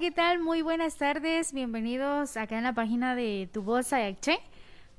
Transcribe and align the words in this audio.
¿Qué 0.00 0.12
tal? 0.12 0.38
Muy 0.38 0.62
buenas 0.62 0.94
tardes. 0.94 1.52
Bienvenidos 1.52 2.36
acá 2.36 2.56
en 2.56 2.62
la 2.62 2.72
página 2.72 3.16
de 3.16 3.50
Tu 3.52 3.62
Voz 3.62 3.92
Ayacche. 3.92 4.38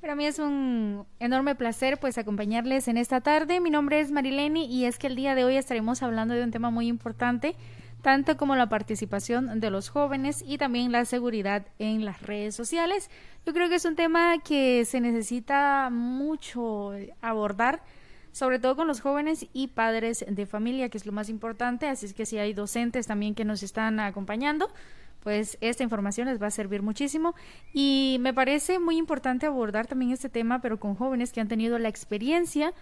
Para 0.02 0.14
mí 0.14 0.26
es 0.26 0.40
un 0.40 1.08
enorme 1.22 1.56
placer 1.56 2.02
pues 2.02 2.18
acompañarles 2.18 2.90
en 2.90 2.98
esta 2.98 3.22
tarde. 3.22 3.62
Mi 3.62 3.70
nombre 3.70 4.02
es 4.02 4.12
Marileni 4.12 4.66
y 4.66 4.84
es 4.84 5.00
que 5.00 5.08
el 5.08 5.16
día 5.16 5.36
de 5.36 5.46
hoy 5.46 5.56
estaremos 5.56 6.04
hablando 6.04 6.34
de 6.34 6.44
un 6.44 6.52
tema 6.52 6.70
muy 6.70 6.88
importante, 6.90 7.56
tanto 8.02 8.36
como 8.36 8.58
la 8.58 8.68
participación 8.68 9.62
de 9.62 9.70
los 9.70 9.88
jóvenes 9.88 10.44
y 10.46 10.58
también 10.58 10.92
la 10.92 11.06
seguridad 11.06 11.66
en 11.80 12.04
las 12.04 12.22
redes 12.22 12.54
sociales. 12.54 13.10
Yo 13.46 13.54
creo 13.54 13.70
que 13.70 13.76
es 13.76 13.86
un 13.86 13.96
tema 13.96 14.40
que 14.40 14.84
se 14.84 15.00
necesita 15.00 15.90
mucho 15.90 16.92
abordar 17.22 17.82
sobre 18.32 18.60
todo 18.60 18.76
con 18.76 18.88
los 18.88 19.02
jóvenes 19.02 19.48
y 19.54 19.68
padres 19.68 20.26
de 20.28 20.46
familia, 20.46 20.90
que 20.90 20.98
es 20.98 21.06
lo 21.06 21.12
más 21.12 21.30
importante. 21.30 21.88
Así 21.88 22.06
es 22.06 22.14
que 22.14 22.26
si 22.26 22.38
hay 22.38 22.54
docentes 22.54 23.08
también 23.08 23.36
que 23.36 23.46
nos 23.46 23.64
están 23.64 24.00
acompañando, 24.00 24.70
pues 25.22 25.58
esta 25.62 25.84
información 25.84 26.28
les 26.28 26.42
va 26.42 26.48
a 26.48 26.52
servir 26.52 26.82
muchísimo. 26.82 27.36
Y 27.74 28.18
me 28.22 28.34
parece 28.34 28.80
muy 28.80 28.98
importante 28.98 29.46
abordar 29.46 29.88
también 29.88 30.12
este 30.12 30.30
tema, 30.30 30.62
pero 30.62 30.80
con 30.80 30.96
jóvenes 30.96 31.32
que 31.32 31.42
han 31.42 31.48
tenido 31.48 31.78
la 31.80 31.90
experiencia 31.90 32.74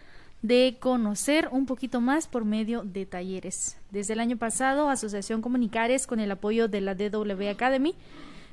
de 0.41 0.77
conocer 0.79 1.49
un 1.51 1.65
poquito 1.65 1.99
más 1.99 2.27
por 2.27 2.45
medio 2.45 2.83
de 2.83 3.05
talleres. 3.05 3.77
Desde 3.89 4.13
el 4.13 4.19
año 4.19 4.37
pasado, 4.37 4.89
Asociación 4.89 5.41
Comunicares, 5.41 6.05
con 6.05 6.19
el 6.19 6.29
apoyo 6.29 6.67
de 6.67 6.81
la 6.81 6.93
DW 6.93 7.49
Academy, 7.49 7.95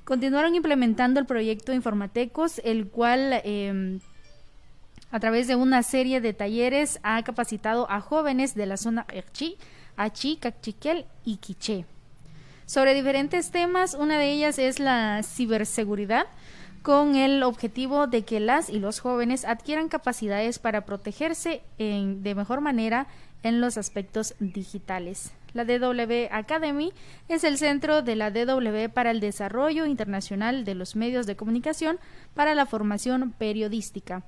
continuaron 0.04 0.54
implementando 0.54 1.20
el 1.20 1.26
proyecto 1.26 1.72
Informatecos, 1.72 2.60
el 2.64 2.88
cual... 2.88 3.40
Eh, 3.44 3.98
a 5.14 5.20
través 5.20 5.46
de 5.46 5.54
una 5.54 5.84
serie 5.84 6.20
de 6.20 6.32
talleres 6.32 6.98
ha 7.04 7.22
capacitado 7.22 7.88
a 7.88 8.00
jóvenes 8.00 8.56
de 8.56 8.66
la 8.66 8.76
zona 8.76 9.06
Erchi, 9.12 9.56
Achi, 9.96 10.38
Cachiquel 10.38 11.06
y 11.24 11.36
Quiché. 11.36 11.84
Sobre 12.66 12.94
diferentes 12.94 13.52
temas, 13.52 13.94
una 13.94 14.18
de 14.18 14.32
ellas 14.32 14.58
es 14.58 14.80
la 14.80 15.22
ciberseguridad, 15.22 16.26
con 16.82 17.14
el 17.14 17.44
objetivo 17.44 18.08
de 18.08 18.24
que 18.24 18.40
las 18.40 18.68
y 18.68 18.80
los 18.80 18.98
jóvenes 18.98 19.44
adquieran 19.44 19.88
capacidades 19.88 20.58
para 20.58 20.84
protegerse 20.84 21.62
de 21.78 22.34
mejor 22.34 22.60
manera 22.60 23.06
en 23.44 23.60
los 23.60 23.78
aspectos 23.78 24.34
digitales. 24.40 25.30
La 25.54 25.64
DW 25.64 26.28
Academy 26.30 26.92
es 27.28 27.44
el 27.44 27.56
centro 27.58 28.02
de 28.02 28.16
la 28.16 28.30
DW 28.30 28.90
para 28.92 29.12
el 29.12 29.20
desarrollo 29.20 29.86
internacional 29.86 30.64
de 30.64 30.74
los 30.74 30.96
medios 30.96 31.26
de 31.26 31.36
comunicación 31.36 31.98
para 32.34 32.54
la 32.54 32.66
formación 32.66 33.32
periodística 33.32 34.24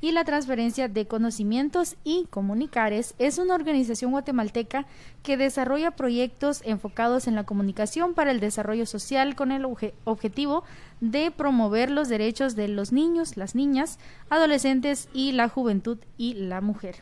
y 0.00 0.12
la 0.12 0.24
transferencia 0.24 0.88
de 0.88 1.06
conocimientos 1.06 1.96
y 2.04 2.26
comunicares 2.30 3.14
es 3.18 3.38
una 3.38 3.54
organización 3.54 4.10
guatemalteca 4.10 4.86
que 5.22 5.36
desarrolla 5.36 5.92
proyectos 5.92 6.60
enfocados 6.64 7.26
en 7.26 7.34
la 7.34 7.44
comunicación 7.44 8.14
para 8.14 8.30
el 8.30 8.40
desarrollo 8.40 8.86
social 8.86 9.34
con 9.34 9.52
el 9.52 9.64
objetivo 10.04 10.64
de 11.00 11.30
promover 11.30 11.90
los 11.90 12.08
derechos 12.08 12.54
de 12.56 12.68
los 12.68 12.92
niños, 12.92 13.36
las 13.36 13.54
niñas, 13.54 13.98
adolescentes 14.28 15.08
y 15.12 15.32
la 15.32 15.48
juventud 15.48 15.98
y 16.18 16.34
la 16.34 16.60
mujer. 16.60 16.96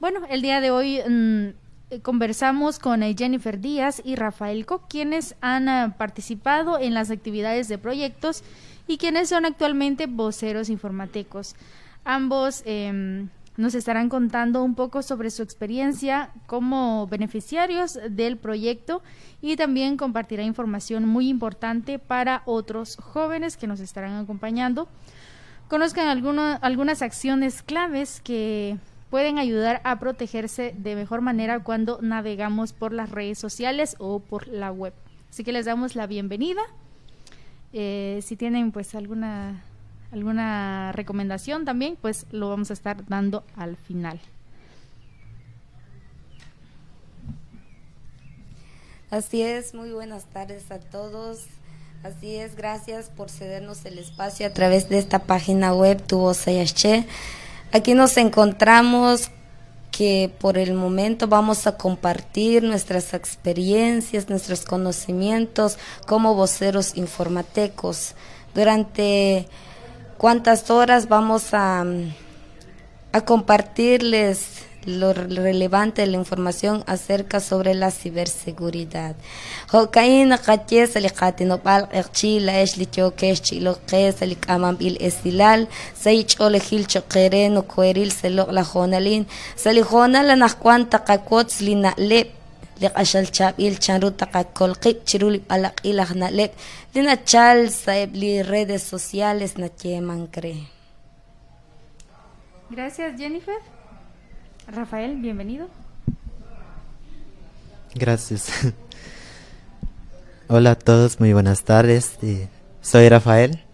Bueno, 0.00 0.20
el 0.28 0.42
día 0.42 0.60
de 0.60 0.70
hoy 0.70 1.00
mm, 1.08 1.61
conversamos 2.00 2.78
con 2.78 3.02
Jennifer 3.02 3.60
Díaz 3.60 4.00
y 4.04 4.16
Rafael 4.16 4.64
Koch, 4.64 4.82
quienes 4.88 5.34
han 5.40 5.68
ah, 5.68 5.94
participado 5.98 6.78
en 6.78 6.94
las 6.94 7.10
actividades 7.10 7.68
de 7.68 7.78
proyectos 7.78 8.42
y 8.86 8.96
quienes 8.96 9.28
son 9.28 9.44
actualmente 9.44 10.06
voceros 10.06 10.70
informatecos. 10.70 11.54
Ambos 12.04 12.62
em, 12.64 13.28
nos 13.56 13.74
estarán 13.74 14.08
contando 14.08 14.62
un 14.62 14.74
poco 14.74 15.02
sobre 15.02 15.30
su 15.30 15.42
experiencia 15.42 16.30
como 16.46 17.06
beneficiarios 17.06 17.98
del 18.10 18.38
proyecto 18.38 19.02
y 19.42 19.56
también 19.56 19.96
compartirá 19.96 20.42
información 20.42 21.06
muy 21.06 21.28
importante 21.28 21.98
para 21.98 22.42
otros 22.46 22.96
jóvenes 22.96 23.56
que 23.56 23.66
nos 23.66 23.80
estarán 23.80 24.14
acompañando. 24.14 24.88
Conozcan 25.68 26.08
algunas 26.08 27.02
acciones 27.02 27.62
claves 27.62 28.20
que 28.20 28.78
pueden 29.12 29.38
ayudar 29.38 29.82
a 29.84 29.98
protegerse 29.98 30.74
de 30.74 30.96
mejor 30.96 31.20
manera 31.20 31.62
cuando 31.62 31.98
navegamos 32.00 32.72
por 32.72 32.94
las 32.94 33.10
redes 33.10 33.38
sociales 33.38 33.94
o 33.98 34.20
por 34.20 34.48
la 34.48 34.72
web. 34.72 34.94
Así 35.28 35.44
que 35.44 35.52
les 35.52 35.66
damos 35.66 35.94
la 35.96 36.06
bienvenida 36.06 36.62
eh, 37.74 38.20
si 38.22 38.36
tienen 38.36 38.72
pues 38.72 38.94
alguna 38.94 39.62
alguna 40.12 40.92
recomendación 40.92 41.66
también, 41.66 41.98
pues 42.00 42.24
lo 42.30 42.48
vamos 42.48 42.70
a 42.70 42.72
estar 42.72 43.06
dando 43.06 43.44
al 43.54 43.76
final. 43.76 44.18
Así 49.10 49.42
es, 49.42 49.74
muy 49.74 49.90
buenas 49.92 50.24
tardes 50.24 50.70
a 50.70 50.78
todos. 50.80 51.44
Así 52.02 52.36
es, 52.36 52.56
gracias 52.56 53.10
por 53.10 53.28
cedernos 53.28 53.84
el 53.84 53.98
espacio 53.98 54.46
a 54.46 54.54
través 54.54 54.88
de 54.88 54.96
esta 54.96 55.18
página 55.18 55.74
web 55.74 56.02
Tu 56.02 56.16
Voz 56.16 56.46
Aquí 57.72 57.94
nos 57.94 58.18
encontramos 58.18 59.30
que 59.90 60.30
por 60.40 60.58
el 60.58 60.74
momento 60.74 61.26
vamos 61.26 61.66
a 61.66 61.78
compartir 61.78 62.62
nuestras 62.62 63.14
experiencias, 63.14 64.28
nuestros 64.28 64.64
conocimientos 64.64 65.78
como 66.06 66.34
voceros 66.34 66.96
informatecos. 66.96 68.14
Durante 68.54 69.48
cuántas 70.18 70.70
horas 70.70 71.08
vamos 71.08 71.54
a, 71.54 71.84
a 73.12 73.20
compartirles 73.24 74.66
lo 74.86 75.12
relevante 75.12 76.02
de 76.02 76.08
la 76.08 76.16
información 76.16 76.84
acerca 76.86 77.40
sobre 77.40 77.74
la 77.74 77.90
ciberseguridad. 77.90 79.14
Hokain 79.72 80.30
qatjes 80.46 80.96
ali 80.96 81.10
qatino 81.10 81.58
bal 81.58 81.88
qchi 81.88 82.40
la 82.40 82.60
es 82.60 82.76
li 82.76 82.86
chokesh 82.86 83.52
lo 83.60 83.76
bil 84.78 84.96
esilal 85.00 85.68
say 85.94 86.24
chole 86.24 86.60
hil 86.60 86.86
chokere 86.86 87.48
no 87.48 87.62
kueril 87.62 88.10
selo 88.10 88.46
la 88.50 88.64
jonalin 88.64 89.26
sali 89.56 89.82
jonal 89.90 90.28
na 90.38 90.48
kwanta 90.62 90.98
qakots 91.08 91.60
li 91.66 91.74
na 91.74 91.90
lep 92.10 92.28
li 92.80 92.88
qashal 92.96 93.26
chab 93.36 93.54
il 93.66 93.74
chanru 93.84 94.08
taqakol 94.20 94.72
qip 94.82 94.98
chiruli 95.08 95.40
alaq 95.54 95.76
ilah 95.90 96.10
na 96.20 96.28
lep 96.38 96.52
li 96.94 97.00
na 97.08 97.14
chal 97.30 97.58
saeb 97.82 98.10
li 98.20 98.30
redes 98.52 98.82
sociales 98.92 99.52
na 99.60 99.68
cheman 99.80 100.22
cre 100.34 100.54
Gracias 102.72 103.10
Jennifer. 103.20 103.60
Rafael, 104.68 105.16
bienvenido. 105.16 105.68
Gracias. 107.94 108.48
Hola 110.48 110.72
a 110.72 110.74
todos, 110.76 111.18
muy 111.18 111.32
buenas 111.32 111.64
tardes. 111.64 112.18
Soy 112.80 113.08
Rafael. 113.08 113.64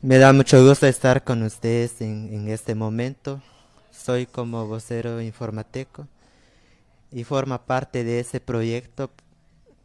Me 0.00 0.18
da 0.18 0.32
mucho 0.32 0.66
gusto 0.66 0.86
estar 0.86 1.22
con 1.22 1.42
ustedes 1.42 2.00
en, 2.00 2.48
este 2.48 2.74
momento. 2.74 3.42
Soy 3.90 4.26
como 4.26 4.66
vocero 4.66 5.20
informateco 5.20 6.08
y 7.12 7.24
forma 7.24 7.66
parte 7.66 8.04
de 8.04 8.20
ese 8.20 8.40
proyecto 8.40 9.10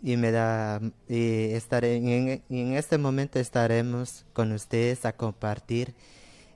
y 0.01 0.15
me 0.15 0.31
da 0.31 0.79
y 1.09 1.51
estaré 1.51 1.97
en, 1.97 2.41
en 2.49 2.73
este 2.73 2.97
momento 2.97 3.37
estaremos 3.37 4.25
con 4.33 4.53
ustedes 4.53 5.05
a 5.05 5.13
compartir 5.13 5.93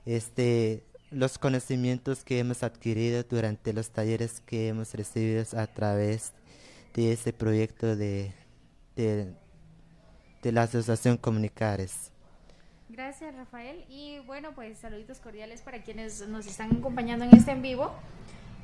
este 0.06 0.82
los 1.12 1.38
conocimientos 1.38 2.24
que 2.24 2.38
hemos 2.38 2.62
adquirido 2.62 3.22
durante 3.22 3.72
los 3.72 3.90
talleres 3.90 4.40
que 4.40 4.68
hemos 4.68 4.94
recibido 4.94 5.44
a 5.56 5.66
través 5.66 6.32
de 6.94 7.12
ese 7.12 7.32
proyecto 7.32 7.96
de, 7.96 8.32
de, 8.96 9.32
la 10.52 10.62
Asociación 10.62 11.16
Comunicares. 11.16 12.10
Gracias 12.88 13.34
Rafael 13.34 13.84
y 13.88 14.18
bueno 14.26 14.54
pues 14.54 14.78
saluditos 14.78 15.18
cordiales 15.18 15.62
para 15.62 15.82
quienes 15.82 16.28
nos 16.28 16.46
están 16.46 16.76
acompañando 16.76 17.24
en 17.24 17.34
este 17.34 17.52
en 17.52 17.62
vivo 17.62 17.90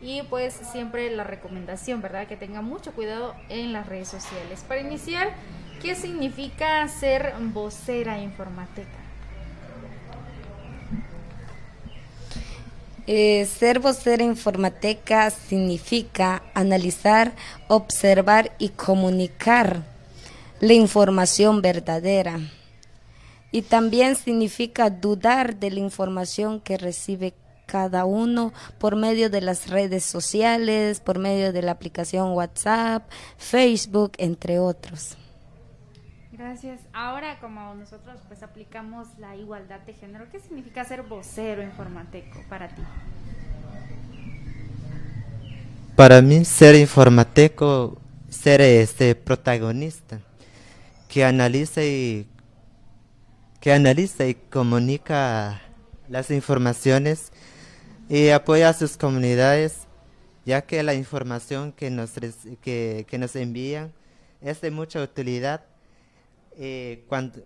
y 0.03 0.23
pues 0.25 0.55
siempre 0.55 1.11
la 1.11 1.25
recomendación, 1.25 2.03
¿verdad? 2.03 2.27
Que 2.29 2.37
tengan 2.37 2.65
mucho 2.65 2.93
cuidado 2.93 3.35
en 3.49 3.73
las 3.73 3.87
redes 3.87 4.09
sociales. 4.09 4.65
Para 4.69 4.81
iniciar, 4.81 5.35
¿qué 5.83 5.95
significa 5.95 6.87
ser 6.89 7.33
vocera 7.53 8.19
informática? 8.19 9.08
Eh, 13.11 13.47
ser 13.47 13.79
vocera 13.79 14.23
informateca 14.23 15.31
significa 15.31 16.43
analizar, 16.53 17.35
observar 17.67 18.53
y 18.59 18.69
comunicar 18.69 19.83
la 20.61 20.75
información 20.75 21.63
verdadera. 21.63 22.39
Y 23.51 23.63
también 23.63 24.15
significa 24.15 24.91
dudar 24.91 25.57
de 25.57 25.71
la 25.71 25.81
información 25.81 26.61
que 26.61 26.77
recibe 26.77 27.33
cada 27.65 28.05
uno 28.05 28.53
por 28.77 28.95
medio 28.95 29.31
de 29.31 29.41
las 29.41 29.71
redes 29.71 30.05
sociales, 30.05 31.01
por 31.01 31.19
medio 31.19 31.55
de 31.55 31.63
la 31.63 31.73
aplicación 31.73 32.33
WhatsApp, 32.33 33.09
Facebook, 33.39 34.13
entre 34.19 34.59
otros. 34.59 35.17
Gracias. 36.39 36.81
Ahora, 36.93 37.41
como 37.41 37.75
nosotros 37.75 38.21
pues 38.29 38.45
aplicamos 38.45 39.09
la 39.19 39.35
igualdad 39.35 39.81
de 39.81 39.93
género, 39.93 40.29
¿qué 40.31 40.39
significa 40.39 40.85
ser 40.85 41.03
vocero 41.03 41.65
informateco 41.65 42.41
para 42.49 42.69
ti? 42.69 42.83
Para 45.97 46.23
mí 46.23 46.45
ser 46.45 46.77
informateco, 46.77 48.01
ser 48.29 48.61
este 48.61 49.17
protagonista, 49.17 50.21
que 51.09 51.25
analiza 51.25 51.83
y 51.83 52.29
que 53.61 53.73
analiza 53.73 54.25
y 54.25 54.37
comunica 54.37 55.61
las 56.09 56.31
informaciones 56.31 57.33
y 58.09 58.29
apoya 58.29 58.69
a 58.69 58.75
sus 58.75 58.97
comunidades, 58.97 59.89
ya 60.47 60.63
que 60.63 60.85
la 60.85 60.95
información 60.95 61.73
que 61.73 61.91
nos, 61.91 62.13
que, 62.63 63.07
nos 63.19 63.35
envían 63.35 63.93
es 64.41 64.61
de 64.61 64.71
mucha 64.71 65.03
utilidad 65.03 65.65
eh, 66.59 67.05
cuando, 67.09 67.43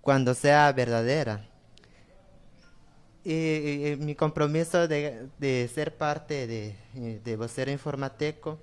cuando 0.00 0.34
sea 0.34 0.72
verdadera. 0.72 1.44
Y, 3.24 3.96
mi 3.98 4.14
compromiso 4.14 4.88
de, 4.88 5.70
ser 5.72 5.96
parte 5.96 6.46
de, 6.46 7.20
de 7.22 7.36
Vocero 7.36 7.70
Informateco, 7.70 8.58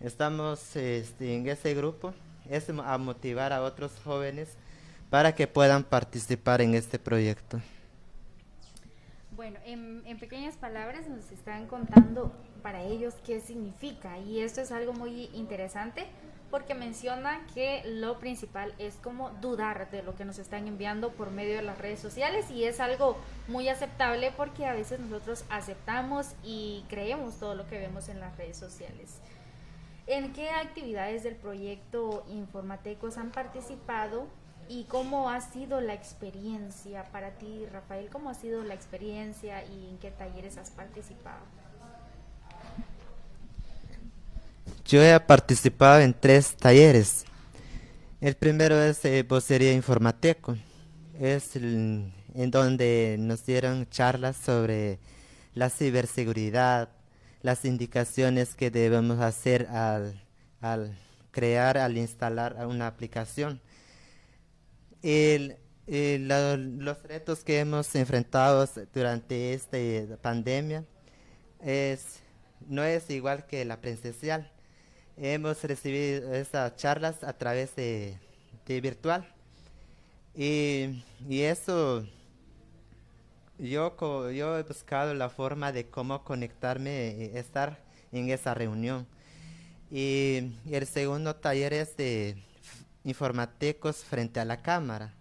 estamos 0.00 0.76
este, 0.76 1.34
en 1.34 1.48
ese 1.48 1.74
grupo, 1.74 2.12
es 2.50 2.68
a 2.68 2.98
motivar 2.98 3.52
a 3.52 3.62
otros 3.62 3.92
jóvenes 4.04 4.56
para 5.10 5.34
que 5.34 5.46
puedan 5.46 5.84
participar 5.84 6.60
en 6.60 6.74
este 6.74 6.98
proyecto. 6.98 7.60
Bueno, 9.36 9.58
en, 9.64 10.18
pequeñas 10.18 10.56
palabras 10.56 11.08
nos 11.08 11.30
están 11.32 11.66
contando 11.66 12.32
para 12.62 12.82
ellos 12.82 13.14
qué 13.24 13.40
significa 13.40 14.18
y 14.18 14.40
esto 14.40 14.60
es 14.60 14.70
algo 14.70 14.92
muy 14.92 15.28
interesante 15.34 16.06
porque 16.54 16.76
menciona 16.76 17.44
que 17.52 17.82
lo 17.84 18.20
principal 18.20 18.72
es 18.78 18.94
como 19.02 19.30
dudar 19.40 19.90
de 19.90 20.04
lo 20.04 20.14
que 20.14 20.24
nos 20.24 20.38
están 20.38 20.68
enviando 20.68 21.10
por 21.10 21.32
medio 21.32 21.56
de 21.56 21.62
las 21.62 21.78
redes 21.78 21.98
sociales 21.98 22.48
y 22.48 22.62
es 22.62 22.78
algo 22.78 23.16
muy 23.48 23.68
aceptable 23.68 24.32
porque 24.36 24.64
a 24.64 24.72
veces 24.72 25.00
nosotros 25.00 25.44
aceptamos 25.50 26.36
y 26.44 26.84
creemos 26.88 27.40
todo 27.40 27.56
lo 27.56 27.66
que 27.66 27.80
vemos 27.80 28.08
en 28.08 28.20
las 28.20 28.36
redes 28.36 28.56
sociales. 28.56 29.18
¿En 30.06 30.32
qué 30.32 30.48
actividades 30.50 31.24
del 31.24 31.34
proyecto 31.34 32.24
Informatecos 32.28 33.18
han 33.18 33.32
participado 33.32 34.28
¿Y 34.68 34.84
cómo 34.84 35.30
ha 35.30 35.40
sido 35.40 35.80
la 35.80 35.92
experiencia 35.92 37.04
para 37.10 37.32
ti, 37.32 37.66
Rafael? 37.66 38.08
¿Cómo 38.10 38.30
ha 38.30 38.34
sido 38.34 38.62
la 38.62 38.74
experiencia 38.74 39.64
y 39.64 39.90
en 39.90 39.98
qué 39.98 40.12
talleres 40.12 40.56
has 40.56 40.70
participado? 40.70 41.63
Yo 44.84 45.02
he 45.02 45.18
participado 45.20 46.00
en 46.00 46.14
tres 46.14 46.56
talleres. 46.56 47.24
El 48.20 48.34
primero 48.34 48.80
es 48.82 49.04
eh, 49.04 49.22
Vocería 49.22 49.72
Informateco. 49.72 50.56
Es 51.18 51.56
en 51.56 52.12
donde 52.50 53.16
nos 53.18 53.46
dieron 53.46 53.88
charlas 53.88 54.36
sobre 54.36 54.98
la 55.54 55.70
ciberseguridad, 55.70 56.88
las 57.42 57.64
indicaciones 57.64 58.54
que 58.54 58.70
debemos 58.70 59.20
hacer 59.20 59.66
al, 59.68 60.22
al 60.60 60.96
crear, 61.30 61.78
al 61.78 61.96
instalar 61.96 62.66
una 62.66 62.86
aplicación 62.86 63.60
el, 65.04 66.28
los 66.78 67.02
retos 67.02 67.44
que 67.44 67.60
hemos 67.60 67.94
enfrentado 67.94 68.66
durante 68.92 69.52
esta 69.52 69.76
pandemia 70.22 70.84
es, 71.60 72.20
no 72.66 72.82
es 72.82 73.10
igual 73.10 73.46
que 73.46 73.64
la 73.64 73.80
presencial. 73.80 74.50
Hemos 75.16 75.62
recibido 75.62 76.34
esas 76.34 76.76
charlas 76.76 77.22
a 77.22 77.32
través 77.32 77.74
de, 77.76 78.18
virtual. 78.66 79.26
Y, 80.34 81.04
y, 81.28 81.42
eso, 81.42 82.04
yo, 83.58 83.94
yo 84.32 84.58
he 84.58 84.62
buscado 84.64 85.14
la 85.14 85.28
forma 85.28 85.70
de 85.72 85.88
cómo 85.88 86.24
conectarme, 86.24 87.38
estar 87.38 87.78
en 88.12 88.30
esa 88.30 88.54
reunión. 88.54 89.06
y 89.90 90.52
el 90.70 90.86
segundo 90.86 91.36
taller 91.36 91.72
es 91.72 91.96
de 91.96 92.36
informatecos 93.04 94.04
frente 94.04 94.40
a 94.40 94.44
la 94.44 94.62
cámara. 94.62 95.14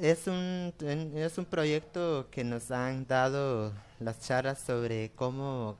Es 0.00 0.26
un, 0.28 0.72
es 1.14 1.36
un 1.36 1.44
proyecto 1.44 2.26
que 2.30 2.42
nos 2.42 2.70
han 2.70 3.06
dado 3.06 3.70
las 3.98 4.18
charlas 4.20 4.58
sobre 4.58 5.10
cómo 5.14 5.76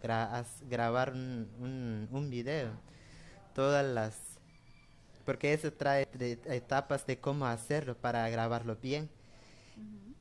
grabar 0.69 1.15
un, 1.15 2.07
un, 2.11 2.29
video. 2.29 2.69
Todas 3.55 3.83
las... 3.83 4.15
Porque 5.25 5.55
eso 5.55 5.73
trae 5.73 6.07
etapas 6.21 7.07
de 7.07 7.19
cómo 7.19 7.47
hacerlo 7.47 7.97
para 7.97 8.29
grabarlo 8.29 8.77
bien. 8.77 9.09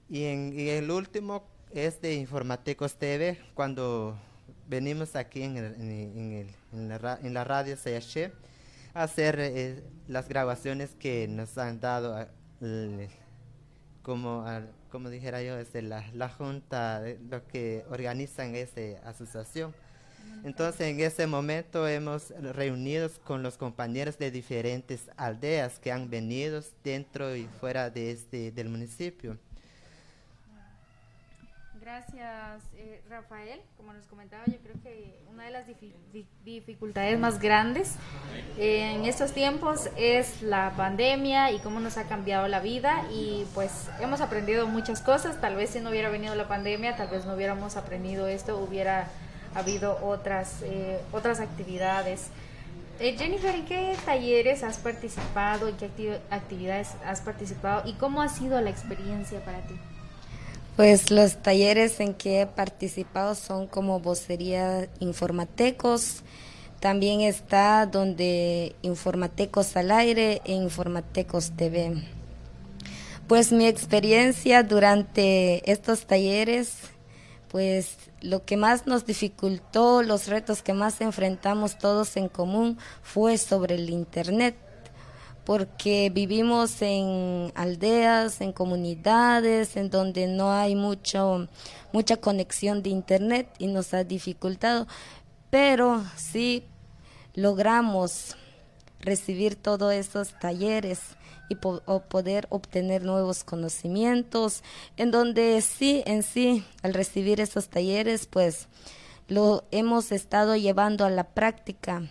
y, 0.08 0.24
en, 0.24 0.58
el 0.58 0.90
último 0.92 1.44
es 1.74 2.00
de 2.02 2.14
Informatecos 2.14 2.96
TV, 2.96 3.38
cuando 3.54 4.18
venimos 4.70 5.18
aquí 5.18 5.44
en, 5.44 5.58
el, 5.58 5.76
en, 5.76 6.32
el, 6.32 6.48
en, 6.72 6.88
la, 6.88 7.20
en 7.22 7.34
la 7.34 7.44
radio 7.44 7.76
CH 7.76 8.32
hacer 8.94 9.40
eh, 9.42 9.84
las 10.08 10.30
grabaciones 10.30 10.92
que 10.98 11.28
nos 11.28 11.58
han 11.58 11.82
dado, 11.82 12.28
como, 14.10 14.44
como 14.90 15.12
dijera 15.12 15.44
yo, 15.44 15.56
desde 15.56 15.84
la, 15.84 16.04
la 16.16 16.30
junta, 16.30 17.00
de 17.00 17.20
los 17.30 17.44
que 17.44 17.86
organizan 17.92 18.56
esa 18.56 18.82
asociación. 19.08 19.72
Entonces, 20.44 20.82
en 20.82 21.00
ese 21.00 21.28
momento 21.28 21.88
hemos 21.88 22.32
reunido 22.32 23.08
con 23.24 23.44
los 23.44 23.56
compañeros 23.56 24.18
de 24.18 24.32
diferentes 24.32 25.12
aldeas 25.16 25.78
que 25.78 25.92
han 25.92 26.10
venido 26.10 26.60
dentro 26.84 27.36
y 27.36 27.48
fuera 27.60 27.92
de 27.92 28.10
este, 28.10 28.52
del 28.52 28.70
municipio. 28.70 29.38
Gracias, 31.82 32.64
eh, 32.76 33.02
Rafael. 33.10 33.62
Como 33.78 33.94
nos 33.94 34.06
comentaba, 34.08 34.44
yo 34.48 34.58
creo 34.58 34.76
que 34.84 35.20
una 35.32 35.46
de 35.46 35.52
las 35.52 35.66
dificultades 36.44 37.18
más 37.18 37.40
grandes 37.40 37.96
en 38.58 39.06
estos 39.06 39.32
tiempos 39.32 39.90
es 39.96 40.42
la 40.42 40.74
pandemia 40.76 41.52
y 41.52 41.60
cómo 41.60 41.80
nos 41.80 41.98
ha 41.98 42.04
cambiado 42.08 42.48
la 42.48 42.60
vida 42.60 43.06
y 43.12 43.46
pues 43.54 43.88
hemos 44.02 44.20
aprendido 44.20 44.68
muchas 44.68 45.02
cosas. 45.02 45.40
Tal 45.40 45.56
vez 45.56 45.70
si 45.70 45.80
no 45.80 45.90
hubiera 45.90 46.10
venido 46.10 46.36
la 46.36 46.48
pandemia, 46.48 46.98
tal 46.98 47.08
vez 47.08 47.26
no 47.26 47.36
hubiéramos 47.36 47.78
aprendido 47.78 48.28
esto, 48.28 48.58
hubiera 48.58 49.08
habido 49.56 49.98
otras, 50.06 50.62
eh, 50.64 51.00
otras 51.12 51.40
actividades. 51.40 52.30
Eh, 53.00 53.16
Jennifer, 53.18 53.56
¿en 53.56 53.66
qué 53.66 53.96
talleres 54.06 54.64
has 54.64 54.78
participado? 54.78 55.70
¿En 55.70 55.78
qué 55.78 56.20
actividades 56.30 56.96
has 57.06 57.22
participado? 57.22 57.88
¿Y 57.88 57.94
cómo 57.94 58.22
ha 58.22 58.28
sido 58.28 58.60
la 58.60 58.70
experiencia 58.70 59.40
para 59.46 59.62
ti? 59.62 59.76
Pues 60.80 61.12
los 61.12 61.36
talleres 61.44 62.00
en 62.00 62.14
que 62.14 62.40
he 62.40 62.48
participado 62.48 63.36
son 63.36 63.68
como 63.68 64.00
vocería 64.00 64.88
informatecos, 65.02 66.24
también 66.80 67.20
está 67.20 67.86
donde 67.86 68.78
Informatecos 68.82 69.76
al 69.76 69.92
aire 69.92 70.42
e 70.46 70.54
Informatecos 70.54 71.52
TV. 71.52 72.02
Pues 73.28 73.52
mi 73.52 73.68
experiencia 73.68 74.64
durante 74.64 75.70
estos 75.70 76.08
talleres, 76.08 76.76
pues 77.50 77.98
lo 78.22 78.46
que 78.46 78.56
más 78.56 78.88
nos 78.88 79.06
dificultó, 79.06 80.02
los 80.02 80.28
retos 80.28 80.62
que 80.62 80.72
más 80.72 81.02
enfrentamos 81.02 81.78
todos 81.78 82.16
en 82.16 82.30
común 82.30 82.78
fue 83.02 83.38
sobre 83.38 83.76
el 83.76 83.90
Internet 83.90 84.56
porque 85.44 86.12
vivimos 86.14 86.82
en 86.82 87.52
aldeas, 87.56 88.42
en 88.42 88.52
comunidades, 88.54 89.76
en 89.78 89.90
donde 89.90 90.28
no 90.28 90.52
hay 90.52 90.76
mucho, 90.76 91.48
mucha 91.92 92.18
conexión 92.18 92.84
de 92.84 92.90
internet 92.90 93.50
y 93.58 93.68
nos 93.68 93.94
ha 93.94 94.04
dificultado, 94.04 94.88
pero 95.50 96.04
sí 96.16 96.64
logramos 97.34 98.36
recibir 99.00 99.56
todos 99.56 99.94
estos 99.94 100.38
talleres 100.40 101.00
y 101.50 101.56
poder 101.56 102.46
obtener 102.50 103.04
nuevos 103.04 103.44
conocimientos, 103.44 104.64
en 104.98 105.10
donde 105.10 105.62
sí, 105.62 106.04
en 106.06 106.22
sí, 106.22 106.64
al 106.84 106.94
recibir 106.94 107.42
estos 107.42 107.70
talleres, 107.70 108.28
pues 108.28 108.68
lo 109.28 109.64
hemos 109.72 110.12
estado 110.12 110.56
llevando 110.56 111.06
a 111.06 111.10
la 111.10 111.24
práctica 111.24 112.10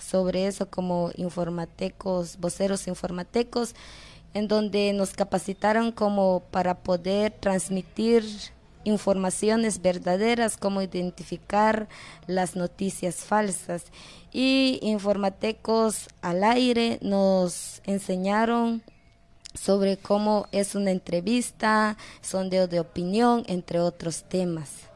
sobre 0.00 0.46
eso 0.46 0.68
como 0.68 1.10
informatecos, 1.16 2.38
voceros 2.38 2.88
informatecos, 2.88 3.74
en 4.34 4.48
donde 4.48 4.92
nos 4.92 5.12
capacitaron 5.12 5.92
como 5.92 6.42
para 6.50 6.74
poder 6.78 7.32
transmitir 7.32 8.24
informaciones 8.84 9.82
verdaderas, 9.82 10.56
como 10.56 10.82
identificar 10.82 11.88
las 12.26 12.56
noticias 12.56 13.16
falsas. 13.16 13.84
Y 14.32 14.78
informatecos 14.82 16.08
al 16.22 16.44
aire 16.44 16.98
nos 17.02 17.82
enseñaron 17.84 18.82
sobre 19.54 19.96
cómo 19.96 20.46
es 20.52 20.74
una 20.74 20.92
entrevista, 20.92 21.96
sondeo 22.22 22.68
de 22.68 22.80
opinión, 22.80 23.44
entre 23.48 23.80
otros 23.80 24.24
temas. 24.28 24.89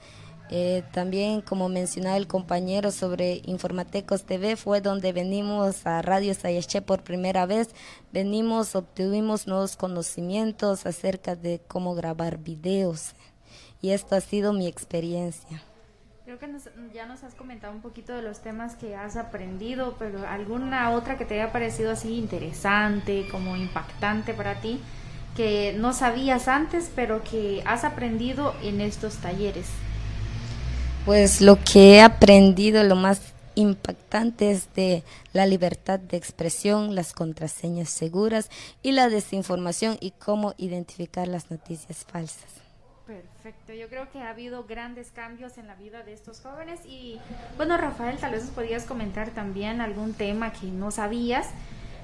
Eh, 0.57 0.85
también, 0.93 1.41
como 1.41 1.69
mencionaba 1.69 2.17
el 2.17 2.29
compañero 2.29 2.93
sobre 2.93 3.43
Informatecos 3.45 4.23
TV, 4.23 4.55
fue 4.55 4.81
donde 4.81 5.13
venimos 5.13 5.85
a 5.85 6.01
Radio 6.01 6.33
Sayaché 6.33 6.81
por 6.81 7.03
primera 7.03 7.45
vez. 7.45 7.71
Venimos, 8.13 8.77
obtuvimos 8.77 9.49
nuevos 9.49 9.75
conocimientos 9.75 10.87
acerca 10.87 11.35
de 11.35 11.61
cómo 11.67 11.97
grabar 11.97 12.39
videos. 12.39 13.17
Y 13.83 13.91
esto 13.91 14.15
ha 14.15 14.21
sido 14.21 14.53
mi 14.53 14.69
experiencia. 14.69 15.61
Creo 16.25 16.39
que 16.39 16.49
ya 16.95 17.07
nos 17.07 17.25
has 17.25 17.35
comentado 17.35 17.73
un 17.73 17.83
poquito 17.83 18.13
de 18.13 18.23
los 18.23 18.39
temas 18.39 18.77
que 18.77 18.95
has 18.95 19.17
aprendido, 19.17 19.97
pero 19.99 20.25
alguna 20.25 20.89
otra 20.93 21.19
que 21.19 21.25
te 21.25 21.35
haya 21.35 21.51
parecido 21.51 21.91
así 21.91 22.17
interesante, 22.17 23.27
como 23.29 23.57
impactante 23.57 24.35
para 24.35 24.61
ti, 24.61 24.81
que 25.37 25.75
no 25.77 25.93
sabías 25.93 26.47
antes, 26.47 26.93
pero 26.95 27.25
que 27.25 27.65
has 27.67 27.83
aprendido 27.83 28.55
en 28.63 28.81
estos 28.81 29.17
talleres. 29.17 29.67
Pues 31.05 31.43
lo 31.43 31.59
que 31.63 31.97
he 31.97 32.03
aprendido, 32.03 32.83
lo 32.83 32.97
más 32.97 33.35
impactante 33.57 34.51
es 34.51 34.73
de 34.75 35.03
la 35.35 35.45
libertad 35.45 36.01
de 36.01 36.17
expresión, 36.17 36.95
las 36.95 37.13
contraseñas 37.13 37.91
seguras 37.91 38.49
y 38.83 38.93
la 38.93 39.11
desinformación 39.11 39.99
y 40.01 40.13
cómo 40.13 40.55
identificar 40.57 41.29
las 41.29 41.51
noticias 41.51 42.07
falsas. 42.11 42.47
Perfecto, 43.07 43.75
yo 43.75 43.89
creo 43.89 44.11
que 44.11 44.21
ha 44.21 44.31
habido 44.31 44.65
grandes 44.65 45.11
cambios 45.11 45.59
en 45.59 45.67
la 45.67 45.75
vida 45.75 46.03
de 46.05 46.15
estos 46.15 46.41
jóvenes 46.41 46.81
y 46.87 47.19
bueno 47.59 47.77
Rafael, 47.77 48.17
tal 48.17 48.33
vez 48.33 48.45
nos 48.45 48.53
podías 48.53 48.85
comentar 48.85 49.29
también 49.29 49.83
algún 49.83 50.15
tema 50.15 50.55
que 50.55 50.69
no 50.69 50.91
sabías, 50.91 51.49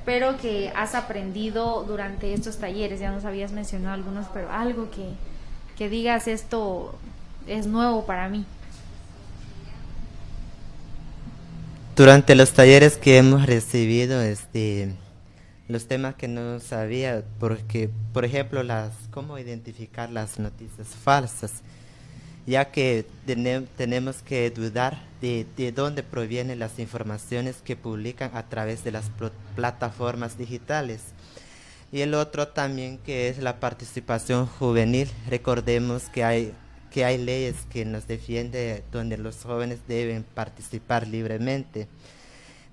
pero 0.05 0.37
que 0.37 0.71
has 0.77 0.95
aprendido 0.95 1.85
durante 1.85 2.35
estos 2.35 2.59
talleres, 2.59 3.01
ya 3.01 3.11
nos 3.11 3.25
habías 3.25 3.53
mencionado 3.53 3.95
algunos, 3.95 4.27
pero 4.35 4.51
algo 4.53 4.91
que, 4.91 5.09
que 5.79 5.89
digas 5.89 6.29
esto 6.29 6.95
es 7.47 7.67
nuevo 7.67 8.05
para 8.05 8.29
mí. 8.29 8.45
Durante 12.01 12.35
los 12.35 12.53
talleres 12.53 12.97
que 12.97 13.19
hemos 13.19 13.45
recibido, 13.45 14.23
este 14.23 14.89
los 15.69 15.87
temas 15.87 16.15
que 16.15 16.29
no 16.29 16.59
sabía, 16.59 17.23
porque, 17.39 17.91
por 18.15 18.25
ejemplo, 18.25 18.63
las 18.63 18.95
cómo 19.11 19.39
identificar 19.39 20.09
las 20.09 20.39
noticias 20.39 20.89
falsas, 20.89 21.53
ya 22.47 22.71
que 22.71 23.05
tenemos 23.77 24.23
que 24.23 24.51
dudar 24.51 25.03
de, 25.21 25.45
de, 25.59 25.73
dónde 25.73 26.03
provienen 26.03 26.59
las 26.59 26.79
informaciones 26.79 27.57
que 27.57 27.77
publican 27.77 28.31
a 28.33 28.49
través 28.49 28.83
de 28.83 28.93
las 28.93 29.11
plataformas 29.55 30.39
digitales. 30.39 31.03
Y 31.93 32.01
el 32.01 32.15
otro 32.15 32.49
también 32.49 32.97
que 32.97 33.29
es 33.29 33.37
la 33.41 33.61
participación 33.61 34.47
juvenil. 34.47 35.11
Recordemos 35.29 36.05
que 36.05 36.25
hay, 36.25 36.55
que 36.91 37.05
hay 37.05 37.19
leyes 37.19 37.57
que 37.71 37.85
nos 37.85 38.07
defienden 38.07 38.83
donde 38.93 39.17
los 39.17 39.43
jóvenes 39.43 39.79
deben 39.87 40.25
participar 40.25 41.07
libremente 41.07 41.89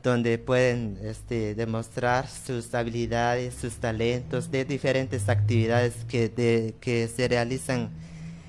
donde 0.04 0.38
pueden 0.38 0.98
este, 1.04 1.54
demostrar 1.54 2.28
sus 2.28 2.74
habilidades, 2.74 3.54
sus 3.54 3.76
talentos 3.76 4.50
de 4.52 4.64
diferentes 4.64 5.28
actividades 5.28 5.94
que, 6.08 6.74
que 6.80 7.08
se 7.08 7.28
realizan 7.28 7.90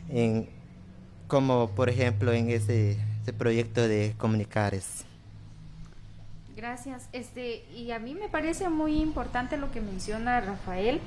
en, 0.08 0.48
como 1.26 1.70
por 1.70 1.88
ejemplo 1.88 2.32
en 2.32 2.50
ese, 2.50 2.96
proyecto 3.36 3.86
de 3.86 4.14
Comunicares. 4.16 5.04
Gracias. 6.56 7.10
Este, 7.12 7.62
y 7.76 7.90
a 7.90 7.98
mí 7.98 8.14
me 8.14 8.30
parece 8.30 8.70
muy 8.70 9.02
importante 9.02 9.58
lo 9.58 9.70
que 9.70 9.82
menciona 9.82 10.40
Rafael, 10.40 10.98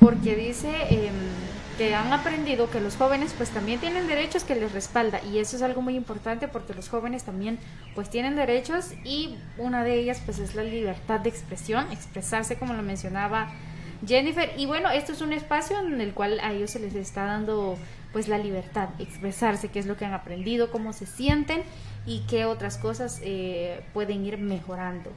porque 0.00 0.34
dice 0.36 0.70
em, 0.88 1.12
que 1.80 1.94
han 1.94 2.12
aprendido 2.12 2.68
que 2.68 2.78
los 2.78 2.96
jóvenes 2.96 3.32
pues 3.34 3.48
también 3.48 3.80
tienen 3.80 4.06
derechos 4.06 4.44
que 4.44 4.54
les 4.54 4.70
respalda 4.70 5.18
y 5.24 5.38
eso 5.38 5.56
es 5.56 5.62
algo 5.62 5.80
muy 5.80 5.96
importante 5.96 6.46
porque 6.46 6.74
los 6.74 6.90
jóvenes 6.90 7.24
también 7.24 7.58
pues 7.94 8.10
tienen 8.10 8.36
derechos 8.36 8.92
y 9.02 9.38
una 9.56 9.82
de 9.82 9.94
ellas 9.94 10.20
pues 10.22 10.40
es 10.40 10.54
la 10.54 10.62
libertad 10.62 11.20
de 11.20 11.30
expresión, 11.30 11.90
expresarse 11.90 12.58
como 12.58 12.74
lo 12.74 12.82
mencionaba 12.82 13.50
Jennifer 14.06 14.52
y 14.58 14.66
bueno, 14.66 14.90
esto 14.90 15.12
es 15.12 15.22
un 15.22 15.32
espacio 15.32 15.78
en 15.78 16.02
el 16.02 16.12
cual 16.12 16.38
a 16.40 16.52
ellos 16.52 16.70
se 16.70 16.80
les 16.80 16.94
está 16.94 17.24
dando 17.24 17.78
pues 18.12 18.28
la 18.28 18.36
libertad, 18.36 18.90
expresarse, 18.98 19.68
qué 19.68 19.78
es 19.78 19.86
lo 19.86 19.96
que 19.96 20.04
han 20.04 20.12
aprendido, 20.12 20.70
cómo 20.70 20.92
se 20.92 21.06
sienten 21.06 21.62
y 22.04 22.26
qué 22.28 22.44
otras 22.44 22.76
cosas 22.76 23.22
eh, 23.22 23.80
pueden 23.94 24.26
ir 24.26 24.36
mejorando. 24.36 25.10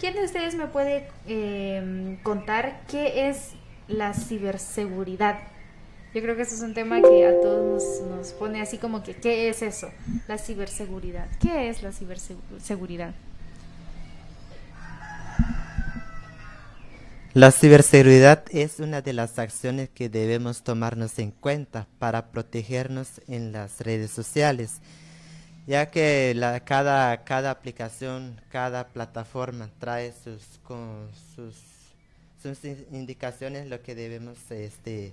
¿Quién 0.00 0.14
de 0.14 0.24
ustedes 0.24 0.56
me 0.56 0.66
puede 0.66 1.06
em, 1.28 2.16
contar 2.24 2.80
qué 2.88 3.28
es 3.28 3.52
la 3.90 4.14
ciberseguridad. 4.14 5.38
Yo 6.12 6.20
creo 6.22 6.34
que 6.34 6.42
eso 6.42 6.56
es 6.56 6.62
un 6.62 6.74
tema 6.74 7.00
que 7.00 7.24
a 7.24 7.40
todos 7.40 8.00
nos, 8.02 8.32
pone 8.32 8.60
así 8.60 8.78
como 8.78 9.02
que, 9.02 9.14
¿qué 9.14 9.48
es 9.48 9.62
eso? 9.62 9.90
La 10.26 10.38
ciberseguridad. 10.38 11.28
¿Qué 11.38 11.68
es 11.68 11.82
la 11.82 11.92
ciberseguridad? 11.92 13.14
La 17.32 17.52
ciberseguridad 17.52 18.42
es 18.50 18.80
una 18.80 19.02
de 19.02 19.12
las 19.12 19.38
acciones 19.38 19.88
que 19.88 20.08
debemos 20.08 20.64
tomarnos 20.64 21.16
en 21.20 21.30
cuenta 21.30 21.86
para 22.00 22.32
protegernos 22.32 23.20
en 23.28 23.52
las 23.52 23.80
redes 23.80 24.10
sociales, 24.10 24.80
ya 25.68 25.92
que 25.92 26.34
la, 26.34 26.58
cada, 26.58 27.22
cada 27.22 27.52
aplicación, 27.52 28.40
cada 28.50 28.88
plataforma 28.88 29.70
trae 29.78 30.12
sus, 30.24 30.42
con, 30.64 31.08
sus 31.36 31.54
son 32.42 32.56
indicaciones 32.90 33.68
lo 33.68 33.80
que 33.82 33.94
debemos 33.94 34.38
este, 34.50 35.12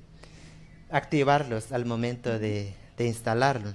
activarlos 0.89 1.72
al 1.72 1.86
momento 1.86 2.39
de, 2.39 2.74
instalarlo. 3.00 3.74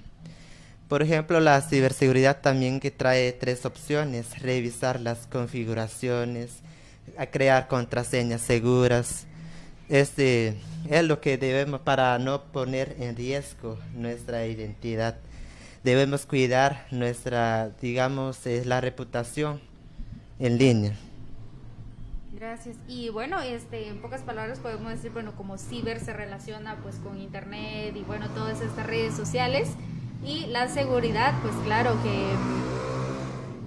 Por 0.88 1.02
ejemplo, 1.02 1.40
la 1.40 1.60
ciberseguridad 1.62 2.40
también 2.40 2.80
que 2.80 2.90
trae 2.90 3.32
tres 3.32 3.64
opciones, 3.64 4.40
revisar 4.42 5.00
las 5.00 5.26
configuraciones, 5.26 6.58
a 7.16 7.26
crear 7.26 7.68
contraseñas 7.68 8.42
seguras. 8.42 9.26
Este 9.88 10.56
es 10.90 11.04
lo 11.04 11.20
que 11.20 11.38
debemos 11.38 11.80
para 11.80 12.18
no 12.18 12.44
poner 12.44 12.96
en 12.98 13.16
riesgo 13.16 13.78
nuestra 13.94 14.46
identidad. 14.46 15.16
Debemos 15.84 16.26
cuidar 16.26 16.86
nuestra, 16.90 17.70
digamos, 17.80 18.40
la 18.64 18.80
reputación 18.80 19.60
en 20.38 20.58
línea. 20.58 20.96
Gracias. 22.42 22.76
Y 22.88 23.08
bueno, 23.08 23.40
este, 23.40 23.86
en 23.86 24.00
pocas 24.00 24.22
palabras 24.22 24.58
podemos 24.58 24.90
decir, 24.90 25.12
bueno, 25.12 25.32
como 25.36 25.58
ciber 25.58 26.00
se 26.00 26.12
relaciona 26.12 26.74
pues 26.82 26.96
con 26.96 27.16
internet 27.16 27.94
y 27.94 28.02
bueno, 28.02 28.28
todas 28.30 28.60
estas 28.60 28.84
redes 28.84 29.14
sociales. 29.14 29.76
Y 30.24 30.46
la 30.46 30.66
seguridad, 30.66 31.34
pues 31.40 31.54
claro 31.64 31.96
que 32.02 32.34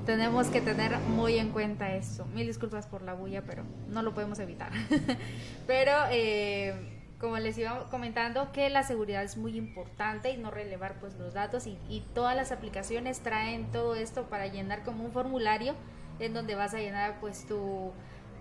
tenemos 0.06 0.48
que 0.48 0.60
tener 0.60 1.00
muy 1.00 1.38
en 1.38 1.52
cuenta 1.52 1.96
eso. 1.96 2.26
Mil 2.34 2.48
disculpas 2.48 2.86
por 2.86 3.02
la 3.02 3.14
bulla, 3.14 3.44
pero 3.44 3.64
no 3.88 4.02
lo 4.02 4.14
podemos 4.14 4.40
evitar. 4.40 4.74
pero 5.68 5.94
eh, 6.12 6.74
como 7.18 7.38
les 7.38 7.58
iba 7.58 7.90
comentando, 7.90 8.52
que 8.52 8.70
la 8.70 8.84
seguridad 8.84 9.24
es 9.24 9.38
muy 9.38 9.56
importante 9.56 10.32
y 10.32 10.38
no 10.38 10.52
relevar 10.52 11.00
pues 11.00 11.16
los 11.16 11.34
datos 11.34 11.66
y, 11.66 11.78
y 11.88 12.02
todas 12.14 12.36
las 12.36 12.52
aplicaciones 12.52 13.22
traen 13.22 13.72
todo 13.72 13.96
esto 13.96 14.24
para 14.24 14.48
llenar 14.48 14.84
como 14.84 15.06
un 15.06 15.14
formulario 15.14 15.76
en 16.20 16.34
donde 16.34 16.56
vas 16.56 16.74
a 16.74 16.80
llenar 16.80 17.22
pues 17.22 17.46
tu 17.46 17.94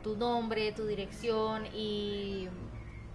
tu 0.04 0.16
nombre, 0.16 0.70
tu 0.70 0.86
dirección 0.86 1.66
y 1.74 2.46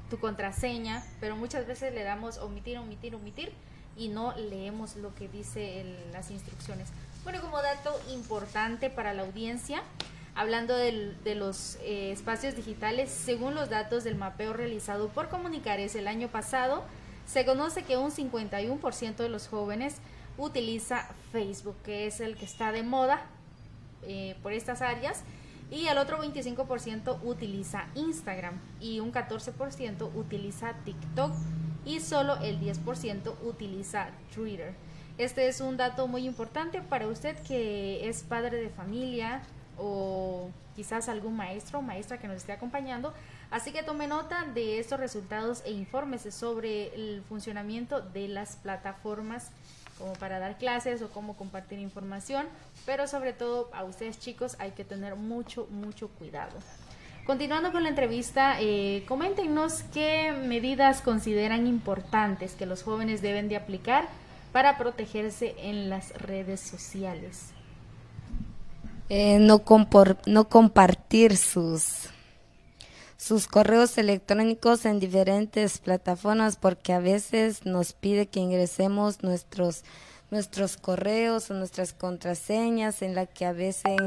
tu 0.09 0.19
contraseña, 0.19 1.05
pero 1.21 1.37
muchas 1.37 1.65
veces 1.67 1.93
le 1.93 2.03
damos 2.03 2.39
omitir, 2.39 2.77
omitir, 2.79 3.15
omitir 3.15 3.53
y 3.95 4.09
no 4.09 4.35
leemos 4.35 4.95
lo 4.95 5.13
que 5.15 5.29
dice 5.29 5.85
las 6.11 6.31
instrucciones. 6.31 6.89
Bueno, 7.23 7.39
como 7.41 7.61
dato 7.61 7.97
importante 8.11 8.89
para 8.89 9.13
la 9.13 9.21
audiencia, 9.21 9.83
hablando 10.35 10.75
de 10.75 11.35
los 11.35 11.77
eh, 11.83 12.11
espacios 12.11 12.55
digitales, 12.55 13.11
según 13.11 13.55
los 13.55 13.69
datos 13.69 14.03
del 14.03 14.15
mapeo 14.15 14.53
realizado 14.53 15.09
por 15.09 15.29
Comunicares 15.29 15.95
el 15.95 16.07
año 16.07 16.27
pasado, 16.27 16.83
se 17.27 17.45
conoce 17.45 17.83
que 17.83 17.97
un 17.97 18.11
51% 18.11 19.15
de 19.15 19.29
los 19.29 19.47
jóvenes 19.47 19.97
utiliza 20.37 21.07
Facebook, 21.31 21.75
que 21.83 22.07
es 22.07 22.19
el 22.19 22.35
que 22.35 22.45
está 22.45 22.71
de 22.71 22.81
moda 22.81 23.21
eh, 24.03 24.35
por 24.41 24.53
estas 24.53 24.81
áreas 24.81 25.23
y 25.71 25.87
el 25.87 25.97
otro 25.97 26.21
25% 26.21 27.19
utiliza 27.23 27.87
Instagram 27.95 28.59
y 28.79 28.99
un 28.99 29.11
14% 29.11 30.09
utiliza 30.15 30.73
TikTok 30.83 31.31
y 31.85 31.99
solo 31.99 32.37
el 32.37 32.59
10% 32.59 33.33
utiliza 33.43 34.09
Twitter. 34.33 34.73
Este 35.17 35.47
es 35.47 35.59
un 35.61 35.77
dato 35.77 36.07
muy 36.07 36.25
importante 36.25 36.81
para 36.81 37.07
usted 37.07 37.37
que 37.43 38.07
es 38.07 38.23
padre 38.23 38.57
de 38.57 38.69
familia 38.69 39.41
o 39.77 40.49
quizás 40.75 41.09
algún 41.09 41.35
maestro 41.35 41.79
o 41.79 41.81
maestra 41.81 42.19
que 42.19 42.27
nos 42.27 42.37
esté 42.37 42.53
acompañando. 42.53 43.13
Así 43.51 43.71
que 43.71 43.83
tome 43.83 44.07
nota 44.07 44.45
de 44.45 44.79
estos 44.79 44.99
resultados 44.99 45.61
e 45.65 45.71
infórmese 45.71 46.31
sobre 46.31 46.93
el 46.95 47.23
funcionamiento 47.27 48.01
de 48.01 48.27
las 48.27 48.55
plataformas 48.57 49.51
como 49.99 50.13
para 50.13 50.39
dar 50.39 50.57
clases 50.57 51.01
o 51.03 51.09
cómo 51.09 51.35
compartir 51.35 51.77
información, 51.77 52.47
pero 52.85 53.07
sobre 53.07 53.33
todo 53.33 53.69
a 53.73 53.83
ustedes 53.83 54.19
chicos 54.19 54.55
hay 54.57 54.71
que 54.71 54.83
tener 54.83 55.15
mucho, 55.15 55.67
mucho 55.69 56.07
cuidado. 56.07 56.57
Continuando 57.25 57.71
con 57.71 57.83
la 57.83 57.89
entrevista, 57.89 58.59
eh, 58.59 59.03
coméntenos 59.07 59.83
qué 59.93 60.31
medidas 60.31 61.01
consideran 61.01 61.67
importantes 61.67 62.53
que 62.53 62.65
los 62.65 62.81
jóvenes 62.81 63.21
deben 63.21 63.49
de 63.49 63.57
aplicar 63.57 64.07
para 64.51 64.79
protegerse 64.79 65.53
en 65.59 65.91
las 65.91 66.11
redes 66.13 66.59
sociales. 66.59 67.51
Eh, 69.09 69.37
no, 69.39 69.61
no 70.25 70.49
compartir 70.49 71.37
sus 71.37 72.09
sus 73.19 73.47
correos 73.47 73.97
electrónicos 73.97 74.85
en 74.85 75.01
diferentes 75.01 75.79
plataformas 75.79 76.55
porque 76.55 76.93
a 76.93 76.99
veces 76.99 77.65
nos 77.65 77.91
pide 77.91 78.27
que 78.27 78.39
ingresemos 78.39 79.23
nuestros 79.23 79.83
nuestros 80.31 80.77
correos 80.77 81.49
o 81.49 81.55
nuestras 81.55 81.91
contraseñas 81.93 83.01
en 83.01 83.15
la 83.15 83.25
que 83.25 83.45
a 83.45 83.51
veces 83.51 83.97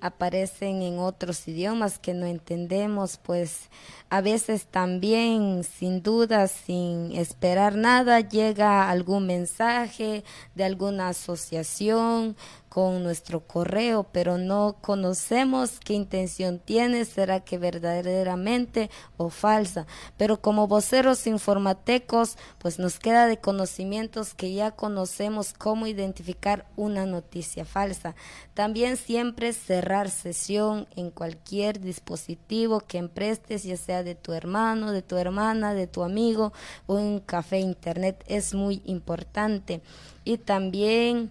aparecen 0.00 0.82
en 0.82 0.98
otros 0.98 1.46
idiomas 1.46 1.98
que 1.98 2.14
no 2.14 2.26
entendemos, 2.26 3.18
pues 3.22 3.68
a 4.08 4.22
veces 4.22 4.66
también 4.66 5.64
sin 5.64 6.02
duda, 6.02 6.48
sin 6.48 7.12
esperar 7.12 7.76
nada, 7.76 8.20
llega 8.20 8.88
algún 8.88 9.26
mensaje 9.26 10.24
de 10.54 10.64
alguna 10.64 11.08
asociación 11.08 12.34
con 12.68 13.02
nuestro 13.02 13.40
correo, 13.40 14.06
pero 14.12 14.38
no 14.38 14.76
conocemos 14.80 15.80
qué 15.80 15.94
intención 15.94 16.58
tiene, 16.58 17.04
será 17.04 17.40
que 17.40 17.58
verdaderamente 17.58 18.90
o 19.16 19.30
falsa. 19.30 19.86
Pero 20.16 20.40
como 20.40 20.68
voceros 20.68 21.26
informatecos, 21.26 22.36
pues 22.58 22.78
nos 22.78 22.98
queda 22.98 23.26
de 23.26 23.38
conocimientos 23.38 24.34
que 24.34 24.52
ya 24.52 24.70
conocemos 24.72 25.54
cómo 25.54 25.86
identificar 25.86 26.66
una 26.76 27.06
noticia 27.06 27.64
falsa. 27.64 28.14
También 28.54 28.96
siempre 28.96 29.52
cerrar 29.52 30.10
sesión 30.10 30.86
en 30.96 31.10
cualquier 31.10 31.80
dispositivo 31.80 32.80
que 32.80 32.98
emprestes, 32.98 33.64
ya 33.64 33.76
sea 33.76 34.02
de 34.02 34.14
tu 34.14 34.32
hermano, 34.32 34.92
de 34.92 35.02
tu 35.02 35.16
hermana, 35.16 35.74
de 35.74 35.86
tu 35.86 36.02
amigo 36.02 36.52
o 36.86 36.98
en 36.98 37.20
café 37.20 37.58
internet, 37.58 38.22
es 38.26 38.54
muy 38.54 38.82
importante. 38.84 39.80
Y 40.24 40.38
también 40.38 41.30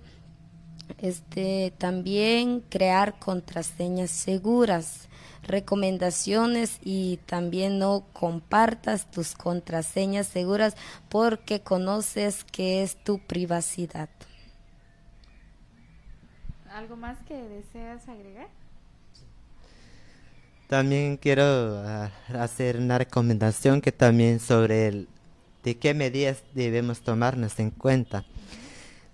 este, 1.00 1.74
también 1.78 2.62
crear 2.70 3.20
contraseñas 3.20 4.12
seguras, 4.12 5.08
recomendaciones 5.44 6.80
y 6.84 7.18
también 7.26 7.80
no 7.80 8.06
compartas 8.14 9.10
tus 9.10 9.34
contraseñas 9.34 10.28
seguras 10.28 10.76
porque 11.10 11.62
conoces 11.62 12.44
que 12.44 12.84
es 12.84 12.96
tu 13.04 13.20
privacidad. 13.20 14.10
¿Algo 16.72 16.96
más 16.96 17.18
que 17.28 17.36
deseas 17.36 18.08
agregar? 18.08 18.50
También 20.68 21.16
quiero 21.16 21.44
ah, 21.44 22.12
hacer 22.38 22.78
una 22.78 22.98
recomendación 22.98 23.80
que 23.80 23.94
también 23.94 24.40
sobre 24.40 24.88
el, 24.88 25.08
de 25.64 25.78
qué 25.78 25.94
medidas 25.94 26.44
debemos 26.54 27.02
tomarnos 27.02 27.58
en 27.60 27.72
cuenta. 27.72 28.26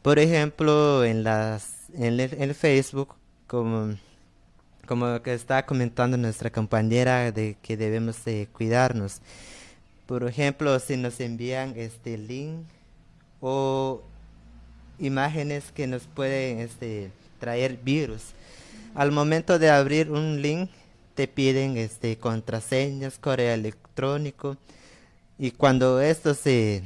Por 0.04 0.20
ejemplo, 0.20 1.06
en 1.06 1.24
las 1.24 1.90
en 1.94 2.20
el, 2.20 2.56
Facebook, 2.56 3.16
como, 3.48 3.96
como 4.86 5.22
que 5.22 5.34
está 5.34 5.66
comentando 5.66 6.18
nuestra 6.18 6.52
compañera 6.52 7.32
de 7.32 7.56
que 7.62 7.78
debemos 7.78 8.18
cuidarnos. 8.52 9.22
Por 10.06 10.28
ejemplo, 10.28 10.78
si 10.80 10.98
nos 10.98 11.22
envían 11.22 11.74
este 11.78 12.18
link 12.18 12.66
o 13.40 14.02
imágenes 15.00 15.72
que 15.74 15.88
nos 15.88 16.04
pueden 16.04 16.60
este, 16.60 17.10
traer 17.40 17.78
virus. 17.78 18.34
Al 18.96 19.14
momento 19.14 19.58
de 19.58 19.70
abrir 19.70 20.12
un 20.12 20.42
link 20.42 20.70
te 21.16 21.30
piden 21.30 21.78
este 21.78 22.18
contraseñas, 22.18 23.20
correo 23.20 23.54
electrónico 23.54 24.58
y 25.40 25.52
cuando 25.52 26.02
esto 26.02 26.34
se, 26.34 26.84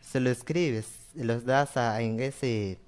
se 0.00 0.20
lo 0.20 0.30
escribes 0.30 1.01
los 1.14 1.44
das 1.44 1.76
en 1.76 2.20
ese 2.20 2.78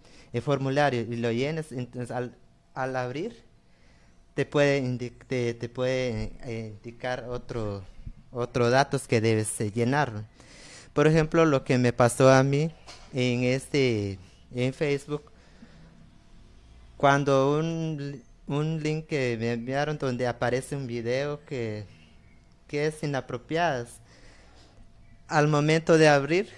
formulario 0.42 1.02
y 1.02 1.16
lo 1.16 1.30
llenas, 1.30 1.72
entonces 1.72 2.10
al, 2.10 2.36
al 2.74 2.96
abrir 2.96 3.44
te 4.34 4.44
puede, 4.44 4.98
te, 5.28 5.68
puede 5.68 6.32
eh, 6.42 6.74
indicar 6.74 7.24
otro, 7.28 7.84
otro 8.32 8.68
datos 8.68 9.06
que 9.06 9.20
debes 9.20 9.60
eh, 9.60 9.70
llenar. 9.70 10.24
Por 10.92 11.06
ejemplo, 11.06 11.44
lo 11.44 11.64
que 11.64 11.78
me 11.78 11.92
pasó 11.92 12.30
a 12.30 12.42
mí 12.42 12.70
en 13.12 13.44
este 13.44 14.18
en 14.52 14.72
Facebook 14.72 15.30
cuando 16.96 17.58
un, 17.58 18.22
un 18.46 18.82
link 18.82 19.06
que 19.06 19.36
me 19.38 19.52
enviaron 19.52 19.98
donde 19.98 20.26
aparece 20.26 20.76
un 20.76 20.86
video 20.86 21.44
que, 21.44 21.84
que 22.68 22.86
es 22.86 23.02
inapropiado 23.02 23.86
al 25.28 25.48
momento 25.48 25.98
de 25.98 26.08
abrir 26.08 26.48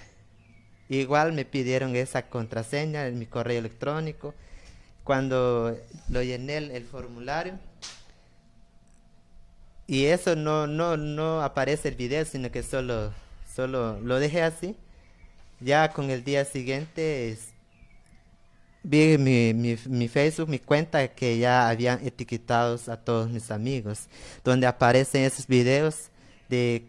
Igual 0.88 1.32
me 1.32 1.44
pidieron 1.44 1.96
esa 1.96 2.28
contraseña 2.28 3.06
en 3.06 3.18
mi 3.18 3.26
correo 3.26 3.58
electrónico. 3.58 4.34
Cuando 5.04 5.76
lo 6.08 6.22
llené 6.22 6.56
el, 6.56 6.84
formulario, 6.84 7.58
y 9.86 10.06
eso 10.06 10.34
no, 10.34 10.66
no, 10.66 10.96
no 10.96 11.42
aparece 11.42 11.88
el 11.88 11.94
video, 11.94 12.24
sino 12.24 12.50
que 12.50 12.62
solo, 12.64 13.12
solo 13.54 14.00
lo 14.00 14.18
dejé 14.18 14.42
así. 14.42 14.76
Ya 15.60 15.92
con 15.92 16.10
el 16.10 16.24
día 16.24 16.44
siguiente 16.44 17.38
vi 18.82 19.18
mi, 19.18 19.54
mi, 19.54 19.76
mi, 19.86 20.08
Facebook, 20.08 20.48
mi 20.48 20.58
cuenta, 20.58 21.08
que 21.08 21.38
ya 21.38 21.68
habían 21.68 22.04
etiquetado 22.06 22.78
a 22.88 22.96
todos 22.96 23.30
mis 23.30 23.50
amigos, 23.50 24.08
donde 24.44 24.66
aparecen 24.66 25.24
esos 25.24 25.46
videos 25.46 26.10
de 26.48 26.84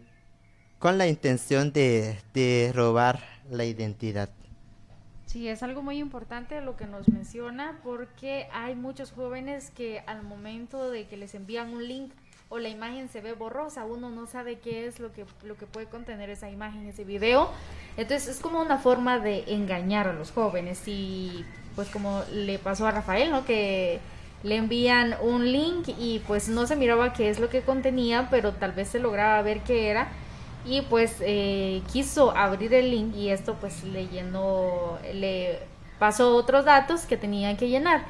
con 0.78 0.96
la 0.96 1.08
intención 1.08 1.72
de, 1.72 2.18
de 2.34 2.70
robar 2.72 3.20
la 3.50 3.64
identidad. 3.64 4.30
Sí, 5.26 5.46
es 5.46 5.62
algo 5.62 5.82
muy 5.82 5.98
importante 5.98 6.60
lo 6.62 6.76
que 6.76 6.86
nos 6.86 7.08
menciona 7.08 7.78
porque 7.84 8.48
hay 8.50 8.74
muchos 8.74 9.12
jóvenes 9.12 9.70
que 9.70 10.02
al 10.06 10.22
momento 10.22 10.90
de 10.90 11.06
que 11.06 11.18
les 11.18 11.34
envían 11.34 11.74
un 11.74 11.86
link 11.86 12.12
o 12.48 12.58
la 12.58 12.70
imagen 12.70 13.10
se 13.10 13.20
ve 13.20 13.34
borrosa, 13.34 13.84
uno 13.84 14.08
no 14.08 14.26
sabe 14.26 14.58
qué 14.58 14.86
es 14.86 15.00
lo 15.00 15.12
que, 15.12 15.26
lo 15.42 15.58
que 15.58 15.66
puede 15.66 15.86
contener 15.86 16.30
esa 16.30 16.48
imagen, 16.48 16.88
ese 16.88 17.04
video. 17.04 17.50
Entonces 17.98 18.36
es 18.36 18.40
como 18.40 18.62
una 18.62 18.78
forma 18.78 19.18
de 19.18 19.44
engañar 19.48 20.08
a 20.08 20.14
los 20.14 20.30
jóvenes 20.30 20.82
y 20.86 21.44
pues 21.74 21.90
como 21.90 22.22
le 22.32 22.58
pasó 22.58 22.86
a 22.86 22.90
Rafael, 22.90 23.30
¿no? 23.30 23.44
Que 23.44 24.00
le 24.42 24.56
envían 24.56 25.14
un 25.20 25.52
link 25.52 25.88
y 25.98 26.20
pues 26.26 26.48
no 26.48 26.66
se 26.66 26.74
miraba 26.74 27.12
qué 27.12 27.28
es 27.28 27.38
lo 27.38 27.50
que 27.50 27.60
contenía, 27.60 28.28
pero 28.30 28.52
tal 28.52 28.72
vez 28.72 28.88
se 28.88 28.98
lograba 28.98 29.42
ver 29.42 29.60
qué 29.60 29.90
era 29.90 30.08
y 30.68 30.82
pues 30.82 31.16
eh, 31.20 31.82
quiso 31.92 32.36
abrir 32.36 32.74
el 32.74 32.90
link 32.90 33.16
y 33.16 33.30
esto 33.30 33.54
pues 33.54 33.84
le 33.84 34.06
llenó, 34.08 34.98
le 35.14 35.60
pasó 35.98 36.36
otros 36.36 36.66
datos 36.66 37.06
que 37.06 37.16
tenía 37.16 37.56
que 37.56 37.68
llenar. 37.68 38.04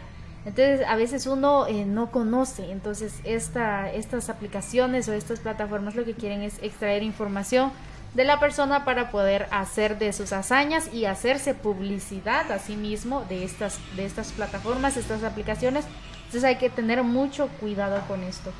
Entonces 0.45 0.87
a 0.87 0.97
veces 0.97 1.27
uno 1.27 1.67
eh, 1.67 1.85
no 1.85 2.11
conoce, 2.11 2.73
entonces 2.73 3.21
esta, 3.25 3.93
estas 3.93 4.29
aplicaciones 4.29 5.09
o 5.09 5.13
estas 5.13 5.41
plataformas 5.41 5.95
lo 5.95 6.05
que 6.05 6.15
quieren 6.15 6.43
es 6.43 6.61
extraer 6.63 7.03
información 7.03 7.71
de 8.15 8.25
la 8.25 8.41
persona 8.41 8.85
para 8.85 9.11
poder 9.11 9.47
hacer 9.51 9.99
de 9.99 10.13
sus 10.13 10.33
hazañas 10.33 10.93
y 10.93 11.05
hacerse 11.05 11.55
publicidad 11.55 12.51
a 12.51 12.59
sí 12.59 12.77
mismo 12.77 13.25
de 13.29 13.45
estas, 13.45 13.79
de 13.95 14.07
estas 14.07 14.33
plataformas, 14.33 14.97
estas 14.97 15.23
aplicaciones. 15.23 15.85
Entonces 16.29 16.45
hay 16.45 16.57
que 16.57 16.69
tener 16.69 17.03
mucho 17.03 17.49
cuidado 17.59 18.03
con 18.07 18.23
esto. 18.23 18.53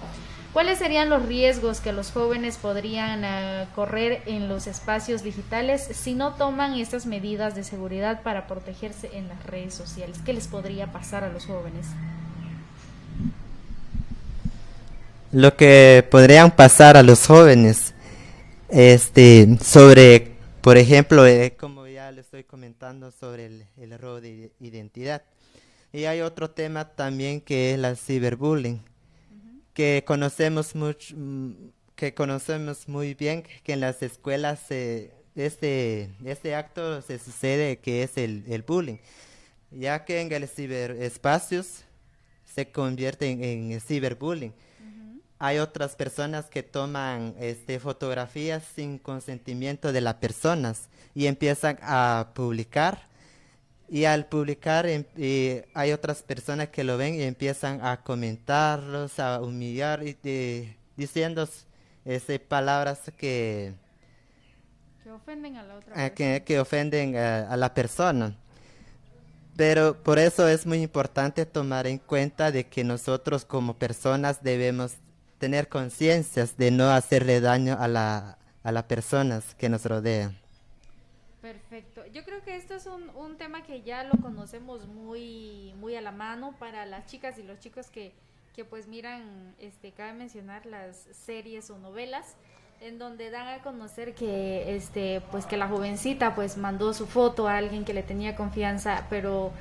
¿Cuáles 0.55 0.79
serían 0.79 1.11
los 1.11 1.27
riesgos 1.27 1.83
que 1.83 1.93
los 1.93 2.13
jóvenes 2.13 2.57
podrían 2.57 3.25
eh, 3.25 3.67
correr 3.75 4.23
en 4.25 4.49
los 4.49 4.67
espacios 4.67 5.23
digitales 5.23 5.87
si 5.93 6.15
no 6.15 6.33
toman 6.33 6.73
estas 6.79 7.05
medidas 7.05 7.55
de 7.55 7.65
seguridad 7.65 8.23
para 8.23 8.47
protegerse 8.47 9.11
en 9.13 9.29
las 9.29 9.45
redes 9.45 9.75
sociales? 9.75 10.17
¿Qué 10.25 10.33
les 10.33 10.49
podría 10.49 10.91
pasar 10.93 11.25
a 11.25 11.29
los 11.29 11.45
jóvenes? 11.45 11.89
Lo 15.31 15.55
que 15.55 16.09
podrían 16.11 16.51
pasar 16.51 16.97
a 16.97 17.03
los 17.03 17.27
jóvenes, 17.27 17.93
este, 18.71 19.59
sobre, 19.63 20.37
por 20.63 20.79
ejemplo, 20.79 21.27
eh, 21.27 21.55
como 21.61 21.87
ya 21.87 22.11
le 22.13 22.23
estoy 22.23 22.45
comentando 22.45 23.11
sobre 23.11 23.45
el, 23.45 23.67
el 23.77 23.93
error 23.93 24.23
de 24.23 24.53
identidad. 24.59 25.23
Y 25.93 26.05
hay 26.05 26.21
otro 26.21 26.51
tema 26.51 26.85
también 26.85 27.41
que 27.41 27.73
es 27.73 27.79
la 27.79 27.97
ciberbullying 27.97 28.89
que 29.79 30.03
conocemos 30.05 30.75
mucho, 30.75 31.15
mm, 31.17 31.53
que 31.95 32.13
conocemos 32.13 32.89
muy 32.89 33.15
bien 33.15 33.45
que 33.63 33.75
en 33.75 33.79
las 33.79 34.03
escuelas 34.03 34.73
este, 35.37 36.11
este 36.25 36.55
acto 36.57 37.01
se 37.01 37.21
sucede 37.21 37.79
que 37.79 38.03
es 38.03 38.17
el, 38.17 38.43
el 38.49 38.63
bullying, 38.63 38.97
ya 39.71 40.05
que 40.05 40.21
en 40.21 40.33
el 40.33 40.49
ciberespacios 40.49 41.85
se 42.45 42.73
convierte 42.73 43.31
en, 43.31 43.81
ciberbullying. 43.81 44.53
Hay 45.39 45.59
otras 45.59 45.95
personas 45.95 46.47
que 46.47 46.65
toman 46.65 47.37
este, 47.39 47.79
fotografías 47.79 48.65
sin 48.75 48.99
consentimiento 48.99 49.93
de 49.93 50.01
las 50.01 50.15
personas 50.15 50.89
y 51.15 51.27
empiezan 51.27 51.79
a 51.83 52.33
publicar 52.35 53.08
y 53.89 54.05
al 54.05 54.27
publicar 54.27 54.87
em, 54.87 55.05
hay 55.75 55.93
otras 55.93 56.23
personas 56.23 56.69
que 56.69 56.85
lo 56.85 56.97
ven 56.97 57.15
y 57.15 57.23
empiezan 57.23 57.85
a 57.85 58.03
comentarlos, 58.03 59.19
a 59.19 59.41
humillar 59.41 60.03
y 60.07 60.77
diciendo 60.97 61.49
ese, 62.05 62.39
palabras 62.39 63.01
que, 63.17 63.73
que 65.03 65.11
ofenden 65.11 65.57
a 65.57 65.63
la 65.63 65.77
otra 65.77 66.07
eh, 66.07 66.13
que, 66.13 66.43
que, 66.45 66.61
ofenden 66.61 67.17
a, 67.17 67.57
la 67.57 67.73
persona. 67.73 68.35
Pero 69.57 70.03
por 70.03 70.19
eso 70.19 70.47
es 70.47 70.67
muy 70.67 70.83
importante 70.83 71.47
tomar 71.47 71.87
en 71.87 71.99
cuenta 71.99 72.53
de 72.53 72.67
que 72.67 72.85
nosotros 72.85 73.45
como 73.45 73.75
personas 73.75 74.43
debemos 74.43 74.95
tener 75.39 75.69
conciencias 75.69 76.57
de 76.57 76.71
no 76.71 76.91
hacerle 76.91 77.41
daño 77.41 77.77
a, 77.79 77.89
la, 77.89 78.39
a 78.63 78.73
las 78.73 78.85
personas 78.85 79.55
que 79.55 79.69
nos 79.69 79.85
rodean. 79.85 80.37
Yo 82.13 82.25
creo 82.25 82.43
que 82.43 82.57
esto 82.57 82.75
es 82.75 82.87
un, 82.87 83.11
un 83.11 83.37
tema 83.37 83.63
que 83.63 83.83
ya 83.83 84.05
lo 84.05 84.21
conocemos 84.23 84.87
muy, 84.87 85.75
muy 85.79 85.95
a 85.97 86.01
la 86.01 86.13
mano 86.13 86.55
para 86.59 86.87
las 86.87 87.07
chicas 87.07 87.39
y 87.39 87.43
los 87.43 87.59
chicos 87.61 87.91
que, 87.91 88.13
que 88.55 88.65
pues 88.65 88.87
miran, 88.87 89.55
este, 89.59 89.93
cabe 89.93 90.15
mencionar 90.15 90.67
las 90.67 90.97
series 91.13 91.71
o 91.71 91.79
novelas 91.79 92.37
en 92.81 92.99
donde 92.99 93.31
dan 93.31 93.49
a 93.49 93.63
conocer 93.63 94.15
que 94.15 94.77
este 94.77 95.21
pues 95.33 95.47
que 95.47 95.57
la 95.57 95.69
jovencita 95.69 96.35
pues 96.35 96.57
mandó 96.57 96.95
su 96.95 97.07
foto 97.07 97.49
a 97.49 97.57
alguien 97.57 97.85
que 97.85 97.93
le 97.93 98.05
tenía 98.05 98.37
confianza 98.37 99.07
pero 99.11 99.53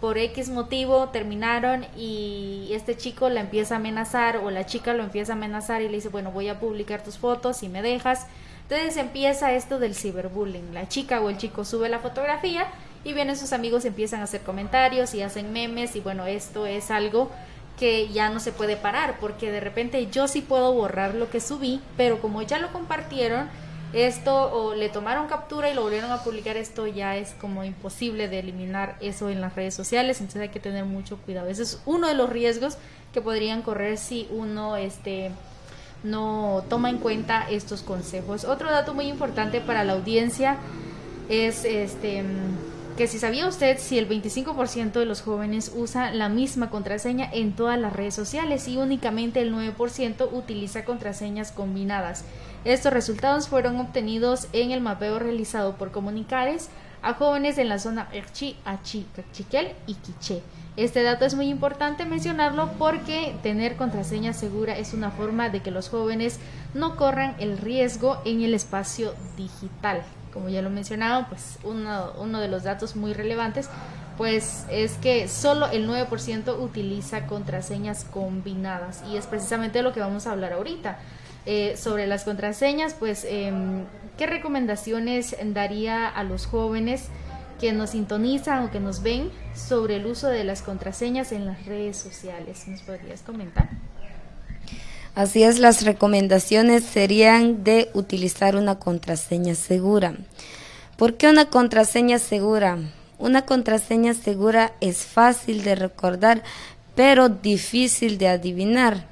por 0.00 0.16
X 0.16 0.48
motivo 0.48 1.10
terminaron 1.10 1.84
y 1.96 2.70
este 2.72 2.96
chico 2.96 3.28
la 3.28 3.40
empieza 3.40 3.74
a 3.74 3.78
amenazar 3.78 4.38
o 4.38 4.50
la 4.50 4.64
chica 4.64 4.94
lo 4.94 5.04
empieza 5.04 5.32
a 5.32 5.36
amenazar 5.36 5.82
y 5.82 5.88
le 5.88 5.96
dice 5.96 6.08
bueno 6.08 6.32
voy 6.32 6.48
a 6.48 6.60
publicar 6.60 7.04
tus 7.04 7.18
fotos 7.18 7.58
si 7.58 7.68
me 7.68 7.82
dejas 7.82 8.26
entonces 8.74 9.02
empieza 9.02 9.52
esto 9.52 9.78
del 9.78 9.94
ciberbullying 9.94 10.72
la 10.74 10.88
chica 10.88 11.20
o 11.20 11.30
el 11.30 11.36
chico 11.36 11.64
sube 11.64 11.88
la 11.88 11.98
fotografía 11.98 12.66
y 13.04 13.12
vienen 13.12 13.36
sus 13.36 13.52
amigos 13.52 13.84
empiezan 13.84 14.20
a 14.20 14.24
hacer 14.24 14.42
comentarios 14.42 15.14
y 15.14 15.22
hacen 15.22 15.52
memes 15.52 15.96
y 15.96 16.00
bueno 16.00 16.26
esto 16.26 16.66
es 16.66 16.90
algo 16.90 17.30
que 17.78 18.08
ya 18.08 18.30
no 18.30 18.40
se 18.40 18.52
puede 18.52 18.76
parar, 18.76 19.16
porque 19.20 19.50
de 19.50 19.60
repente 19.60 20.06
yo 20.10 20.28
sí 20.28 20.40
puedo 20.40 20.72
borrar 20.72 21.14
lo 21.14 21.30
que 21.30 21.40
subí, 21.40 21.80
pero 21.96 22.20
como 22.20 22.42
ya 22.42 22.58
lo 22.58 22.72
compartieron, 22.72 23.48
esto 23.92 24.52
o 24.52 24.74
le 24.74 24.88
tomaron 24.88 25.26
captura 25.26 25.70
y 25.70 25.74
lo 25.74 25.82
volvieron 25.82 26.10
a 26.12 26.22
publicar, 26.22 26.56
esto 26.56 26.86
ya 26.86 27.16
es 27.16 27.32
como 27.40 27.64
imposible 27.64 28.28
de 28.28 28.38
eliminar 28.38 28.96
eso 29.00 29.28
en 29.28 29.40
las 29.40 29.54
redes 29.54 29.74
sociales, 29.74 30.20
entonces 30.20 30.42
hay 30.42 30.48
que 30.48 30.60
tener 30.60 30.84
mucho 30.84 31.18
cuidado. 31.18 31.48
Ese 31.48 31.62
es 31.62 31.82
uno 31.84 32.06
de 32.06 32.14
los 32.14 32.30
riesgos 32.30 32.78
que 33.12 33.20
podrían 33.20 33.62
correr 33.62 33.98
si 33.98 34.28
uno 34.30 34.76
este 34.76 35.30
no 36.02 36.64
toma 36.68 36.90
en 36.90 36.98
cuenta 36.98 37.48
estos 37.50 37.82
consejos. 37.82 38.44
Otro 38.44 38.70
dato 38.70 38.94
muy 38.94 39.06
importante 39.06 39.60
para 39.60 39.84
la 39.84 39.92
audiencia 39.94 40.56
es 41.28 41.64
este 41.64 42.24
que 42.96 43.06
si 43.06 43.18
sabía 43.18 43.48
usted 43.48 43.78
si 43.78 43.98
el 43.98 44.08
25% 44.08 44.92
de 44.92 45.06
los 45.06 45.22
jóvenes 45.22 45.72
usa 45.74 46.12
la 46.12 46.28
misma 46.28 46.68
contraseña 46.68 47.28
en 47.32 47.52
todas 47.52 47.78
las 47.78 47.92
redes 47.92 48.14
sociales 48.14 48.68
y 48.68 48.76
únicamente 48.76 49.40
el 49.40 49.54
9% 49.54 50.28
utiliza 50.30 50.84
contraseñas 50.84 51.52
combinadas. 51.52 52.24
Estos 52.64 52.92
resultados 52.92 53.48
fueron 53.48 53.80
obtenidos 53.80 54.46
en 54.52 54.72
el 54.72 54.82
mapeo 54.82 55.18
realizado 55.18 55.76
por 55.76 55.90
Comunicares 55.90 56.68
a 57.02 57.14
jóvenes 57.14 57.58
en 57.58 57.68
la 57.68 57.78
zona 57.78 58.08
Erchi, 58.12 58.56
Achi, 58.64 59.06
Cachiquel 59.14 59.72
y 59.86 59.94
Quiché. 59.94 60.42
Este 60.76 61.02
dato 61.02 61.24
es 61.24 61.34
muy 61.34 61.48
importante 61.48 62.06
mencionarlo 62.06 62.72
porque 62.78 63.34
tener 63.42 63.76
contraseña 63.76 64.32
segura 64.32 64.78
es 64.78 64.94
una 64.94 65.10
forma 65.10 65.50
de 65.50 65.60
que 65.60 65.70
los 65.70 65.88
jóvenes 65.88 66.38
no 66.72 66.96
corran 66.96 67.34
el 67.38 67.58
riesgo 67.58 68.22
en 68.24 68.42
el 68.42 68.54
espacio 68.54 69.12
digital 69.36 70.02
como 70.32 70.48
ya 70.48 70.62
lo 70.62 70.70
mencionaba, 70.70 71.28
pues 71.28 71.58
uno, 71.62 72.40
de 72.40 72.48
los 72.48 72.62
datos 72.64 72.96
muy 72.96 73.12
relevantes, 73.12 73.68
pues 74.16 74.64
es 74.70 74.94
que 74.94 75.28
solo 75.28 75.70
el 75.70 75.88
9% 75.88 76.58
utiliza 76.58 77.26
contraseñas 77.26 78.04
combinadas 78.04 79.02
y 79.10 79.16
es 79.16 79.26
precisamente 79.26 79.82
lo 79.82 79.92
que 79.92 80.00
vamos 80.00 80.26
a 80.26 80.32
hablar 80.32 80.54
ahorita. 80.54 80.98
Eh, 81.44 81.76
sobre 81.76 82.06
las 82.06 82.24
contraseñas, 82.24 82.94
pues, 82.94 83.26
em, 83.28 83.84
¿qué 84.16 84.26
recomendaciones 84.26 85.36
daría 85.44 86.08
a 86.08 86.22
los 86.22 86.46
jóvenes 86.46 87.06
que 87.60 87.72
nos 87.72 87.90
sintonizan 87.90 88.64
o 88.64 88.70
que 88.70 88.78
nos 88.78 89.02
ven 89.02 89.30
sobre 89.54 89.96
el 89.96 90.06
uso 90.06 90.28
de 90.28 90.44
las 90.44 90.62
contraseñas 90.62 91.32
en 91.32 91.46
las 91.46 91.66
redes 91.66 91.96
sociales? 91.96 92.68
¿Nos 92.68 92.82
podrías 92.82 93.22
comentar? 93.22 93.68
Así 95.14 95.42
es, 95.42 95.58
las 95.58 95.84
recomendaciones 95.84 96.84
serían 96.84 97.64
de 97.64 97.90
utilizar 97.92 98.56
una 98.56 98.78
contraseña 98.78 99.54
segura. 99.54 100.14
¿Por 100.96 101.16
qué 101.16 101.28
una 101.28 101.46
contraseña 101.46 102.18
segura? 102.18 102.78
Una 103.18 103.44
contraseña 103.44 104.14
segura 104.14 104.72
es 104.80 105.04
fácil 105.04 105.64
de 105.64 105.74
recordar, 105.74 106.42
pero 106.94 107.28
difícil 107.28 108.16
de 108.16 108.28
adivinar. 108.28 109.11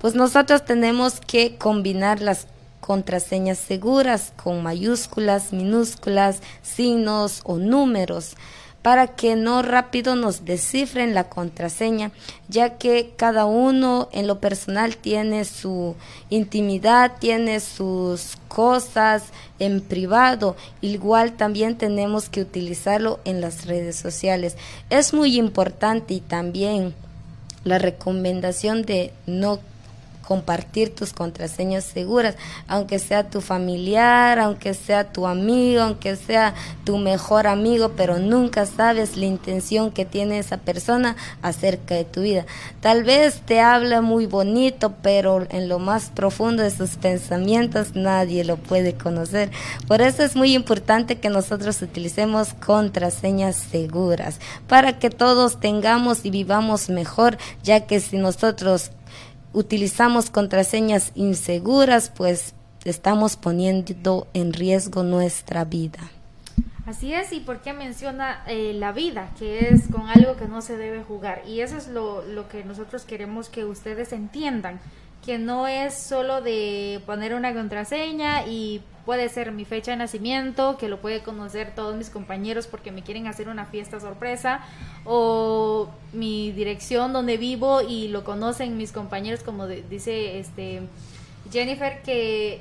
Pues 0.00 0.14
nosotros 0.14 0.64
tenemos 0.64 1.20
que 1.20 1.56
combinar 1.56 2.20
las 2.20 2.46
contraseñas 2.80 3.58
seguras 3.58 4.32
con 4.42 4.62
mayúsculas, 4.62 5.52
minúsculas, 5.52 6.40
signos 6.62 7.40
o 7.44 7.56
números 7.56 8.36
para 8.86 9.08
que 9.08 9.34
no 9.34 9.62
rápido 9.62 10.14
nos 10.14 10.44
descifren 10.44 11.12
la 11.12 11.28
contraseña, 11.28 12.12
ya 12.48 12.78
que 12.78 13.14
cada 13.16 13.44
uno 13.44 14.08
en 14.12 14.28
lo 14.28 14.38
personal 14.38 14.96
tiene 14.96 15.44
su 15.44 15.96
intimidad, 16.30 17.14
tiene 17.18 17.58
sus 17.58 18.36
cosas 18.46 19.24
en 19.58 19.80
privado. 19.80 20.54
Igual 20.82 21.32
también 21.32 21.76
tenemos 21.76 22.28
que 22.28 22.42
utilizarlo 22.42 23.18
en 23.24 23.40
las 23.40 23.66
redes 23.66 23.96
sociales. 23.96 24.56
Es 24.88 25.12
muy 25.12 25.36
importante 25.36 26.14
y 26.14 26.20
también 26.20 26.94
la 27.64 27.80
recomendación 27.80 28.82
de 28.82 29.12
no 29.26 29.58
compartir 30.26 30.94
tus 30.94 31.12
contraseñas 31.12 31.84
seguras, 31.84 32.34
aunque 32.66 32.98
sea 32.98 33.30
tu 33.30 33.40
familiar, 33.40 34.38
aunque 34.38 34.74
sea 34.74 35.12
tu 35.12 35.26
amigo, 35.26 35.82
aunque 35.82 36.16
sea 36.16 36.54
tu 36.84 36.98
mejor 36.98 37.46
amigo, 37.46 37.92
pero 37.96 38.18
nunca 38.18 38.66
sabes 38.66 39.16
la 39.16 39.26
intención 39.26 39.90
que 39.90 40.04
tiene 40.04 40.38
esa 40.38 40.58
persona 40.58 41.16
acerca 41.42 41.94
de 41.94 42.04
tu 42.04 42.22
vida. 42.22 42.44
Tal 42.80 43.04
vez 43.04 43.40
te 43.46 43.60
habla 43.60 44.00
muy 44.00 44.26
bonito, 44.26 44.94
pero 45.00 45.46
en 45.50 45.68
lo 45.68 45.78
más 45.78 46.10
profundo 46.10 46.62
de 46.62 46.70
sus 46.70 46.96
pensamientos 46.96 47.94
nadie 47.94 48.44
lo 48.44 48.56
puede 48.56 48.94
conocer. 48.94 49.50
Por 49.86 50.02
eso 50.02 50.24
es 50.24 50.34
muy 50.34 50.54
importante 50.54 51.18
que 51.18 51.30
nosotros 51.30 51.80
utilicemos 51.82 52.52
contraseñas 52.54 53.56
seguras 53.56 54.40
para 54.66 54.98
que 54.98 55.10
todos 55.10 55.60
tengamos 55.60 56.24
y 56.24 56.30
vivamos 56.30 56.88
mejor, 56.88 57.38
ya 57.62 57.86
que 57.86 58.00
si 58.00 58.16
nosotros 58.16 58.90
utilizamos 59.56 60.28
contraseñas 60.28 61.12
inseguras, 61.14 62.12
pues 62.14 62.54
estamos 62.84 63.36
poniendo 63.36 64.28
en 64.34 64.52
riesgo 64.52 65.02
nuestra 65.02 65.64
vida. 65.64 65.98
Así 66.84 67.14
es, 67.14 67.32
y 67.32 67.40
por 67.40 67.62
qué 67.62 67.72
menciona 67.72 68.44
eh, 68.46 68.74
la 68.74 68.92
vida, 68.92 69.30
que 69.38 69.70
es 69.70 69.88
con 69.90 70.08
algo 70.08 70.36
que 70.36 70.46
no 70.46 70.60
se 70.60 70.76
debe 70.76 71.02
jugar. 71.02 71.42
Y 71.48 71.62
eso 71.62 71.78
es 71.78 71.88
lo, 71.88 72.22
lo 72.22 72.48
que 72.48 72.64
nosotros 72.64 73.04
queremos 73.06 73.48
que 73.48 73.64
ustedes 73.64 74.12
entiendan, 74.12 74.78
que 75.26 75.38
no 75.38 75.66
es 75.66 75.92
solo 75.92 76.40
de 76.40 77.00
poner 77.04 77.34
una 77.34 77.52
contraseña 77.52 78.46
y 78.46 78.80
puede 79.04 79.28
ser 79.28 79.50
mi 79.50 79.64
fecha 79.64 79.90
de 79.90 79.96
nacimiento, 79.96 80.78
que 80.78 80.88
lo 80.88 81.00
puede 81.00 81.22
conocer 81.24 81.74
todos 81.74 81.96
mis 81.96 82.10
compañeros 82.10 82.68
porque 82.68 82.92
me 82.92 83.02
quieren 83.02 83.26
hacer 83.26 83.48
una 83.48 83.66
fiesta 83.66 83.98
sorpresa, 83.98 84.60
o 85.04 85.88
mi 86.12 86.52
dirección 86.52 87.12
donde 87.12 87.38
vivo 87.38 87.82
y 87.82 88.06
lo 88.06 88.22
conocen 88.22 88.76
mis 88.76 88.92
compañeros, 88.92 89.42
como 89.42 89.66
dice 89.66 90.38
este 90.38 90.82
Jennifer, 91.52 92.02
que 92.02 92.60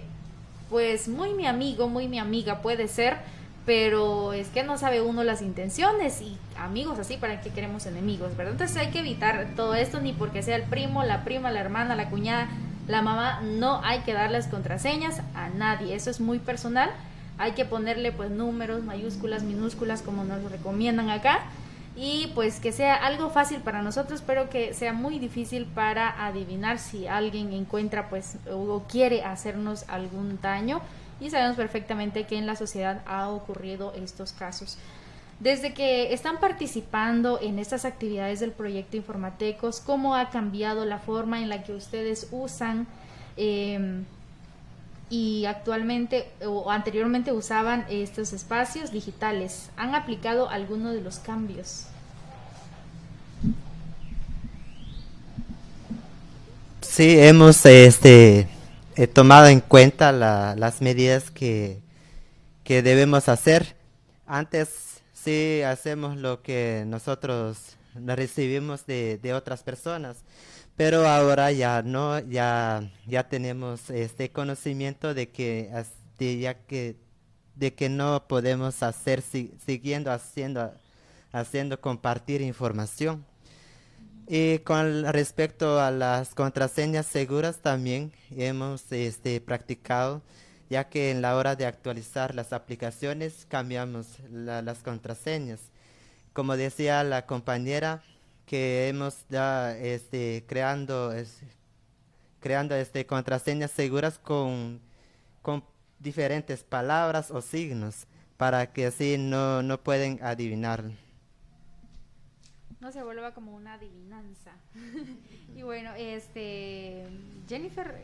pues 0.69 1.08
muy 1.08 1.36
mi 1.36 1.45
amigo, 1.45 1.88
muy 1.88 2.08
mi 2.08 2.17
amiga 2.17 2.63
puede 2.63 2.88
ser, 2.88 3.17
pero 3.65 4.34
es 4.34 4.49
que 4.49 4.63
no 4.63 4.78
sabe 4.78 5.01
uno 5.01 5.23
las 5.23 5.41
intenciones 5.41 6.21
y 6.21 6.38
amigos 6.58 6.99
así, 6.99 7.17
¿para 7.17 7.41
qué 7.41 7.49
queremos 7.49 7.86
enemigos? 7.86 8.38
¿verdad? 8.38 8.54
Entonces 8.54 8.78
hay 8.78 8.91
que 8.91 8.99
evitar 8.99 9.47
todo 9.56 9.73
esto, 9.75 9.99
ni 9.99 10.13
porque 10.13 10.43
sea 10.43 10.56
el 10.56 10.63
primo, 10.63 11.04
la 11.04 11.23
prima, 11.23 11.51
la 11.51 11.62
hermana, 11.62 11.95
la 11.95 12.10
cuñada, 12.10 12.47
la 12.88 13.01
mamá, 13.01 13.41
no 13.41 13.82
hay 13.84 14.01
que 14.01 14.13
darles 14.13 14.47
contraseñas 14.47 15.21
a 15.34 15.49
nadie, 15.49 15.95
eso 15.95 16.12
es 16.12 16.19
muy 16.19 16.38
personal, 16.38 16.91
hay 17.39 17.54
que 17.54 17.65
ponerle 17.65 18.12
pues 18.12 18.30
números, 18.30 18.84
mayúsculas, 18.84 19.41
minúsculas, 19.41 20.04
como 20.04 20.23
nos 20.23 20.51
recomiendan 20.51 21.10
acá, 21.10 21.39
y 21.95 22.32
pues 22.36 22.60
que 22.60 22.71
sea 22.71 22.93
algo 22.93 23.30
fácil 23.30 23.62
para 23.62 23.82
nosotros, 23.82 24.21
pero 24.25 24.49
que 24.49 24.73
sea 24.73 24.93
muy 24.93 25.17
difícil 25.17 25.65
para 25.65 26.25
adivinar 26.28 26.78
si 26.78 27.08
alguien 27.08 27.54
encuentra 27.54 28.10
pues 28.10 28.38
o 28.51 28.84
quiere 28.88 29.23
hacernos 29.23 29.86
algún 29.88 30.39
daño 30.41 30.82
y 31.19 31.30
sabemos 31.30 31.56
perfectamente 31.56 32.25
que 32.25 32.38
en 32.38 32.45
la 32.45 32.56
sociedad 32.56 33.01
ha 33.06 33.30
ocurrido 33.30 33.93
estos 33.95 34.32
casos. 34.34 34.78
Desde 35.39 35.73
que 35.73 36.13
están 36.13 36.39
participando 36.39 37.39
en 37.41 37.60
estas 37.60 37.84
actividades 37.84 38.39
del 38.39 38.51
proyecto 38.51 38.95
Informatecos, 38.95 39.82
¿cómo 39.82 40.15
ha 40.15 40.30
cambiado 40.30 40.86
la 40.86 40.99
forma 40.99 41.41
en 41.41 41.49
la 41.49 41.63
que 41.63 41.73
ustedes 41.73 42.28
usan 42.32 42.88
em, 43.36 44.06
y 45.10 45.45
actualmente 45.45 46.30
o 46.45 46.71
anteriormente 46.71 47.34
usaban 47.34 47.86
estos 47.89 48.32
espacios 48.32 48.91
digitales? 48.91 49.69
¿Han 49.75 49.93
aplicado 49.93 50.49
alguno 50.49 50.93
de 50.93 51.01
los 51.01 51.19
cambios? 51.19 51.88
Sí, 56.80 57.19
hemos 57.19 57.65
este, 57.65 58.47
tomado 59.13 59.47
en 59.47 59.60
cuenta 59.60 60.12
las 60.12 60.81
medidas 60.81 61.31
que, 61.31 61.81
que 62.63 62.81
debemos 62.81 63.29
hacer. 63.29 63.75
Antes 64.25 64.95
Sí, 65.25 65.63
hacemos 65.63 66.17
lo 66.17 66.43
que 66.43 66.84
nosotros 66.86 67.77
recibimos 67.95 68.86
de, 68.86 69.17
de 69.17 69.34
otras 69.34 69.63
personas, 69.63 70.17
pero 70.75 71.08
ahora 71.08 71.51
ya 71.51 71.81
no, 71.81 72.19
ya, 72.19 72.91
ya 73.08 73.27
tenemos 73.27 73.89
este 73.89 74.29
conocimiento 74.31 75.15
de 75.15 75.31
que, 75.31 75.71
ya 76.19 76.53
que 76.53 76.97
de 77.55 77.73
que 77.73 77.89
no 77.89 78.27
podemos 78.27 78.84
hacer 78.84 79.23
siguiendo 79.23 80.12
haciendo, 80.12 80.75
haciendo 81.31 81.81
compartir 81.81 82.41
información. 82.41 83.25
Y 84.27 84.59
con 84.59 85.05
respecto 85.13 85.79
a 85.79 85.91
las 85.91 86.33
contraseñas 86.33 87.05
seguras 87.05 87.59
también 87.61 88.11
hemos 88.31 88.91
este, 88.91 89.39
practicado, 89.39 90.23
ya 90.69 90.89
que 90.89 91.11
en 91.11 91.21
la 91.21 91.35
hora 91.35 91.55
de 91.55 91.67
actualizar 91.67 92.33
las 92.33 92.51
aplicaciones 92.51 93.45
cambiamos 93.47 94.07
las 94.31 94.79
contraseñas. 94.79 95.59
Como 96.33 96.57
decía 96.57 97.03
la 97.03 97.27
compañera, 97.27 98.03
que 98.45 98.88
hemos 98.88 99.25
ya 99.29 99.77
este, 99.77 100.43
creando, 100.47 101.13
creando 102.39 102.75
este, 102.75 103.05
contraseñas 103.05 103.71
seguras 103.71 104.19
con, 104.19 104.81
con 105.41 105.63
diferentes 105.99 106.63
palabras 106.63 107.31
o 107.31 107.41
signos 107.41 108.07
para 108.38 108.73
que 108.73 108.88
así 108.88 109.17
no, 109.17 109.63
no 109.63 109.81
pueden 109.83 110.19
adivinar. 110.23 111.04
No 112.79 112.91
se 112.91 113.03
vuelva 113.03 113.33
como 113.33 113.55
una 113.55 113.75
adivinanza. 113.75 114.51
y 115.55 115.63
bueno, 115.63 115.91
este 115.97 117.05
Jennifer, 117.47 117.95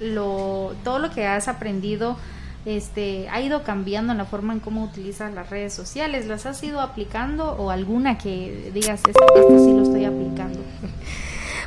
lo, 0.00 0.74
todo 0.84 0.98
lo 0.98 1.10
que 1.10 1.26
has 1.26 1.48
aprendido 1.48 2.16
este, 2.64 3.28
ha 3.30 3.40
ido 3.40 3.62
cambiando 3.62 4.12
en 4.12 4.18
la 4.18 4.24
forma 4.24 4.52
en 4.52 4.60
cómo 4.60 4.84
utilizas 4.84 5.32
las 5.32 5.50
redes 5.50 5.72
sociales. 5.72 6.26
¿Las 6.26 6.46
has 6.46 6.62
ido 6.62 6.80
aplicando 6.80 7.52
o 7.52 7.70
alguna 7.70 8.18
que 8.18 8.70
digas, 8.74 9.00
esto, 9.06 9.24
esto 9.34 9.64
sí 9.64 9.72
lo 9.72 9.82
estoy 9.82 10.04
aplicando? 10.04 10.60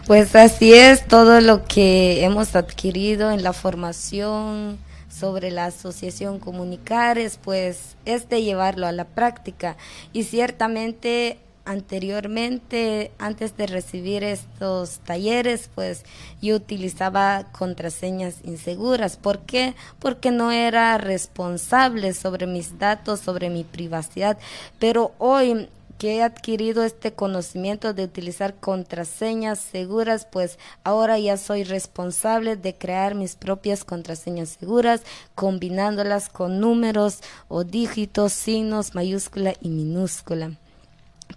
Pues 0.08 0.36
así 0.36 0.74
es, 0.74 1.08
todo 1.08 1.40
lo 1.42 1.64
que 1.64 2.26
hemos 2.26 2.56
adquirido 2.56 3.32
en 3.32 3.44
la 3.44 3.54
formación 3.54 4.80
sobre 5.10 5.52
la 5.52 5.66
asociación 5.66 6.40
Comunicares, 6.40 7.40
pues 7.42 7.96
es 8.04 8.28
de 8.28 8.42
llevarlo 8.42 8.88
a 8.88 8.92
la 8.92 9.06
práctica. 9.06 9.78
Y 10.12 10.24
ciertamente 10.24 11.38
anteriormente, 11.66 13.12
antes 13.20 13.58
de 13.58 13.68
recibir 13.68 14.24
estos 14.24 15.00
talleres, 15.00 15.70
pues 15.74 16.04
yo 16.42 16.56
utilizaba 16.56 17.46
contraseñas 17.52 18.36
inseguras. 18.44 19.18
¿Por 19.18 19.40
qué? 19.40 19.76
Porque 20.00 20.32
no 20.32 20.52
era 20.52 20.98
responsable 20.98 22.14
sobre 22.14 22.48
mis 22.48 22.80
datos, 22.80 23.20
sobre 23.20 23.50
mi 23.50 23.64
privacidad. 23.64 24.38
Pero 24.80 25.14
hoy 25.18 25.70
que 26.02 26.16
he 26.16 26.24
adquirido 26.24 26.84
este 26.84 27.14
conocimiento 27.14 27.94
de 27.94 28.04
utilizar 28.04 28.56
contraseñas 28.56 29.60
seguras, 29.60 30.26
pues 30.26 30.58
ahora 30.84 31.20
ya 31.20 31.38
soy 31.38 31.64
responsable 31.64 32.56
de 32.56 32.76
crear 32.76 33.14
mis 33.14 33.36
propias 33.36 33.84
contraseñas 33.84 34.50
seguras, 34.60 35.04
combinándolas 35.36 36.28
con 36.28 36.60
números 36.60 37.20
o 37.50 37.64
dígitos, 37.64 38.34
signos, 38.34 38.96
mayúscula 38.96 39.54
y 39.62 39.70
minúscula. 39.70 40.58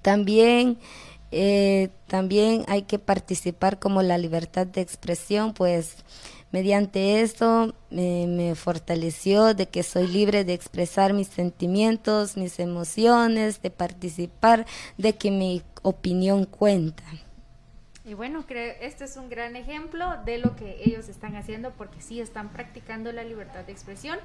También, 0.04 0.76
eh, 1.32 1.88
también 2.08 2.66
hay 2.68 2.82
que 2.82 2.98
participar 2.98 3.78
como 3.78 4.02
la 4.02 4.18
libertad 4.18 4.66
de 4.66 4.82
expresión, 4.82 5.54
pues 5.54 5.96
mediante 6.52 7.22
esto 7.22 7.74
me 7.90 8.54
fortaleció 8.54 9.54
de 9.54 9.66
que 9.66 9.82
soy 9.82 10.06
libre 10.06 10.44
de 10.44 10.52
expresar 10.52 11.14
mis 11.14 11.28
sentimientos, 11.28 12.36
mis 12.36 12.58
emociones, 12.58 13.62
de 13.62 13.70
participar, 13.70 14.66
de 14.98 15.16
que 15.16 15.30
mi 15.30 15.62
opinión 15.80 16.44
cuenta. 16.44 17.04
Y 18.04 18.12
bueno, 18.12 18.44
creo, 18.46 18.74
este 18.82 19.04
es 19.04 19.16
un 19.16 19.30
gran 19.30 19.56
ejemplo 19.56 20.18
de 20.26 20.36
lo 20.36 20.54
que 20.54 20.82
ellos 20.84 21.08
están 21.08 21.34
haciendo 21.34 21.70
porque 21.70 22.02
sí 22.02 22.20
están 22.20 22.50
practicando 22.50 23.10
la 23.10 23.24
libertad 23.24 23.64
de 23.64 23.72
expresión. 23.72 24.18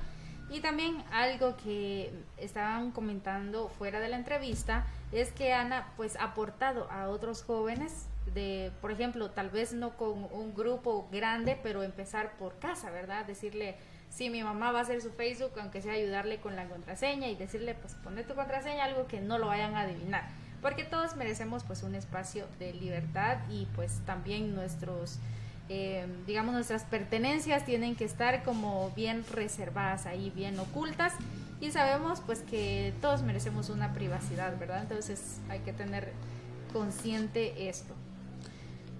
Y 0.49 0.62
también 0.62 1.03
algo 1.12 1.55
que 1.57 2.12
estaban 2.38 2.91
comentando 2.91 3.69
fuera 3.69 3.99
de 3.99 4.09
la 4.09 4.15
entrevista 4.15 4.85
es 5.12 5.31
que 5.31 5.53
Ana 5.53 5.88
pues 5.95 6.15
ha 6.15 6.25
aportado 6.25 6.89
a 6.91 7.09
otros 7.09 7.43
jóvenes 7.43 8.07
de, 8.33 8.71
por 8.81 8.91
ejemplo, 8.91 9.31
tal 9.31 9.49
vez 9.49 9.73
no 9.73 9.95
con 9.97 10.27
un 10.31 10.53
grupo 10.55 11.07
grande, 11.12 11.57
pero 11.62 11.83
empezar 11.83 12.33
por 12.38 12.57
casa, 12.59 12.89
¿verdad? 12.91 13.25
Decirle, 13.25 13.75
sí, 14.09 14.29
mi 14.29 14.43
mamá 14.43 14.71
va 14.71 14.79
a 14.79 14.81
hacer 14.83 15.01
su 15.01 15.12
Facebook, 15.12 15.51
aunque 15.59 15.81
sea 15.81 15.93
ayudarle 15.93 16.39
con 16.39 16.55
la 16.55 16.67
contraseña 16.67 17.27
y 17.27 17.35
decirle, 17.35 17.75
pues 17.75 17.95
pone 17.95 18.23
tu 18.23 18.35
contraseña, 18.35 18.85
algo 18.85 19.07
que 19.07 19.21
no 19.21 19.38
lo 19.38 19.47
vayan 19.47 19.75
a 19.75 19.81
adivinar. 19.81 20.27
Porque 20.62 20.83
todos 20.83 21.15
merecemos 21.15 21.63
pues 21.63 21.83
un 21.83 21.95
espacio 21.95 22.45
de 22.59 22.73
libertad 22.73 23.38
y 23.49 23.65
pues 23.75 24.01
también 24.05 24.55
nuestros, 24.55 25.19
eh, 25.69 26.08
digamos, 26.25 26.53
nuestras 26.53 26.84
pertenencias 26.84 27.63
tienen 27.63 27.95
que 27.95 28.03
estar 28.03 28.43
como 28.43 28.91
bien 28.95 29.23
reservadas 29.32 30.08
ahí, 30.08 30.32
bien 30.36 30.60
ocultas 30.60 31.13
y 31.62 31.71
sabemos 31.71 32.21
pues 32.25 32.41
que 32.41 32.93
todos 33.01 33.21
merecemos 33.21 33.69
una 33.69 33.93
privacidad, 33.93 34.58
¿verdad? 34.58 34.82
Entonces 34.82 35.39
hay 35.47 35.60
que 35.60 35.71
tener 35.71 36.12
consciente 36.73 37.69
esto. 37.69 37.93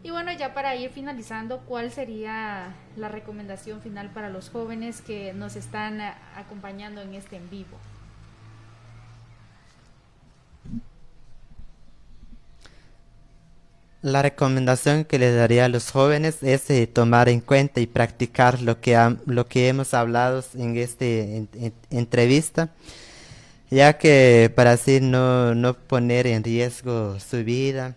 Y 0.04 0.12
bueno, 0.12 0.32
ya 0.32 0.54
para 0.54 0.76
ir 0.76 0.92
finalizando, 0.92 1.60
¿cuál 1.62 1.92
sería 1.92 2.74
la 2.96 3.10
recomendación 3.10 3.82
final 3.82 4.10
para 4.12 4.30
los 4.30 4.50
jóvenes 4.50 5.02
que 5.02 5.34
nos 5.34 5.56
están 5.56 6.00
acompañando 6.36 7.02
en 7.02 7.16
este 7.16 7.36
en 7.36 7.50
vivo? 7.50 7.78
La 14.02 14.22
recomendación 14.22 15.04
que 15.04 15.20
les 15.20 15.36
daría 15.36 15.66
a 15.66 15.70
los 15.70 15.92
jóvenes 15.92 16.42
es 16.42 16.70
eh, 16.70 16.88
tomar 16.88 17.28
en 17.28 17.42
cuenta 17.42 17.82
y 17.82 17.88
practicar 17.88 18.62
lo 18.62 18.80
que, 18.80 18.98
lo 19.26 19.46
que 19.48 19.68
hemos 19.68 19.94
hablado 19.94 20.42
en 20.56 20.78
esta 20.78 21.06
entrevista, 21.90 22.70
ya 23.70 23.98
que 23.98 24.52
para 24.56 24.72
así 24.72 25.02
no, 25.02 25.54
no 25.54 25.74
poner 25.74 26.28
en 26.28 26.46
riesgo 26.46 27.20
su 27.20 27.44
vida. 27.44 27.96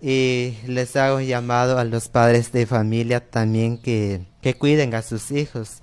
Y 0.00 0.54
les 0.66 0.96
hago 0.96 1.20
llamado 1.20 1.78
a 1.78 1.84
los 1.84 2.08
padres 2.08 2.50
de 2.52 2.64
familia 2.64 3.20
también 3.20 3.76
que, 3.76 4.22
que 4.40 4.54
cuiden 4.54 4.94
a 4.94 5.02
sus 5.02 5.30
hijos, 5.30 5.82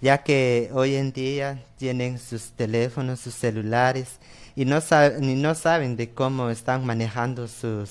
ya 0.00 0.22
que 0.22 0.70
hoy 0.72 0.94
en 0.94 1.12
día 1.12 1.62
tienen 1.76 2.18
sus 2.18 2.52
teléfonos, 2.52 3.20
sus 3.20 3.34
celulares 3.34 4.18
y 4.56 4.64
no, 4.64 4.80
saben, 4.80 5.42
no 5.42 5.54
saben 5.54 5.96
de 5.96 6.10
cómo 6.10 6.50
están 6.50 6.86
manejando 6.86 7.48
sus 7.48 7.88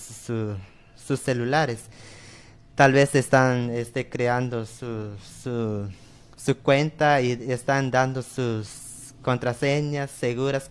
sus 1.07 1.21
celulares. 1.21 1.85
Tal 2.75 2.93
vez 2.93 3.15
están 3.15 3.71
este, 3.71 4.07
creando 4.07 4.65
su, 4.65 5.11
su, 5.43 6.57
cuenta 6.61 7.21
y 7.21 7.31
están 7.49 7.89
dando 7.89 8.21
sus 8.21 9.13
contraseñas 9.21 10.11
seguras, 10.11 10.69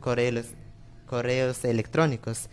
correos, 0.00 0.46
correos 1.06 1.64
electrónicos. 1.64 2.48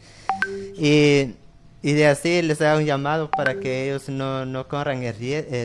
Y, 0.77 1.35
y, 1.83 1.93
de 1.93 2.07
así 2.07 2.41
les 2.41 2.61
hago 2.61 2.79
un 2.79 2.85
llamado 2.85 3.29
para 3.29 3.59
que 3.59 3.85
ellos 3.85 4.09
no, 4.09 4.45
no 4.45 4.67
corran 4.67 5.03
el, 5.03 5.15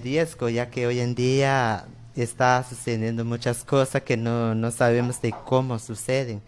riesgo, 0.03 0.49
ya 0.49 0.69
que 0.69 0.87
hoy 0.87 1.01
en 1.01 1.15
día 1.15 1.87
está 2.15 2.63
sucediendo 2.69 3.25
muchas 3.25 3.65
cosas 3.65 4.03
que 4.03 4.17
no, 4.17 4.55
no 4.55 4.71
sabemos 4.71 5.23
de 5.23 5.33
cómo 5.47 5.79
suceden. 5.79 6.43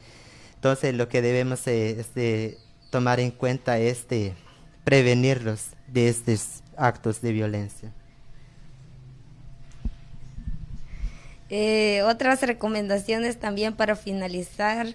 Entonces 0.56 0.94
lo 0.94 1.08
que 1.08 1.22
debemos 1.22 1.66
es 1.66 2.14
de 2.14 2.58
tomar 2.90 3.18
en 3.18 3.30
cuenta 3.30 3.78
es 3.78 4.06
de 4.08 4.34
prevenirlos 4.84 5.68
de 5.86 6.08
estos 6.08 6.62
actos 6.76 7.20
de 7.20 7.32
violencia. 7.32 7.92
Eh, 11.50 12.02
otras 12.04 12.40
recomendaciones 12.40 13.38
también 13.38 13.74
para 13.74 13.94
finalizar, 13.94 14.86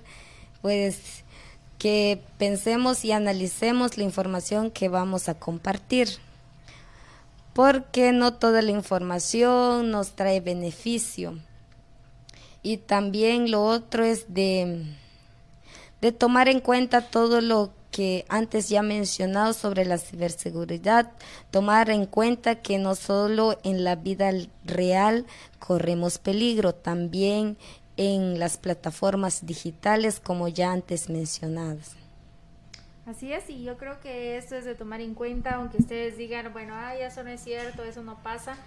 pues 0.62 1.24
que 1.78 2.24
pensemos 2.40 3.06
y 3.06 3.12
analicemos 3.12 3.98
la 3.98 4.04
información 4.04 4.72
que 4.72 4.90
vamos 4.90 5.30
a 5.30 5.36
compartir, 5.36 6.10
porque 7.54 8.12
no 8.12 8.34
toda 8.34 8.64
la 8.64 8.72
información 8.72 9.92
nos 9.92 10.16
trae 10.16 10.42
beneficio. 10.42 11.38
Y 12.64 12.78
también 12.78 13.52
lo 13.52 13.64
otro 13.64 14.04
es 14.04 14.34
de, 14.34 14.84
de 16.02 16.12
tomar 16.12 16.48
en 16.50 16.60
cuenta 16.60 17.02
todo 17.02 17.40
lo 17.40 17.72
que 17.98 18.26
antes 18.30 18.70
ya 18.70 18.84
mencionado 18.84 19.54
sobre 19.54 19.84
la 19.84 19.98
ciberseguridad, 19.98 21.14
tomar 21.50 21.90
en 21.90 22.06
cuenta 22.06 22.62
que 22.62 22.78
no 22.78 22.94
solo 22.94 23.58
en 23.64 23.84
la 23.84 23.96
vida 23.96 24.30
real 24.64 25.26
corremos 25.58 26.20
peligro, 26.20 26.76
también 26.76 27.58
en 27.96 28.38
las 28.38 28.58
plataformas 28.58 29.48
digitales 29.48 30.20
como 30.20 30.48
ya 30.48 30.74
antes 30.74 31.10
mencionadas. 31.10 31.96
Así 33.08 33.34
es, 33.34 33.50
y 33.50 33.64
yo 33.64 33.78
creo 33.78 34.00
que 34.00 34.38
esto 34.38 34.56
es 34.56 34.66
de 34.66 34.76
tomar 34.76 35.02
en 35.02 35.16
cuenta, 35.16 35.56
aunque 35.56 35.78
ustedes 35.78 36.18
digan, 36.18 36.54
bueno, 36.54 36.76
ay, 36.78 37.02
eso 37.02 37.24
no 37.24 37.32
es 37.32 37.44
cierto, 37.44 37.84
eso 37.84 38.04
no 38.04 38.22
pasa, 38.22 38.58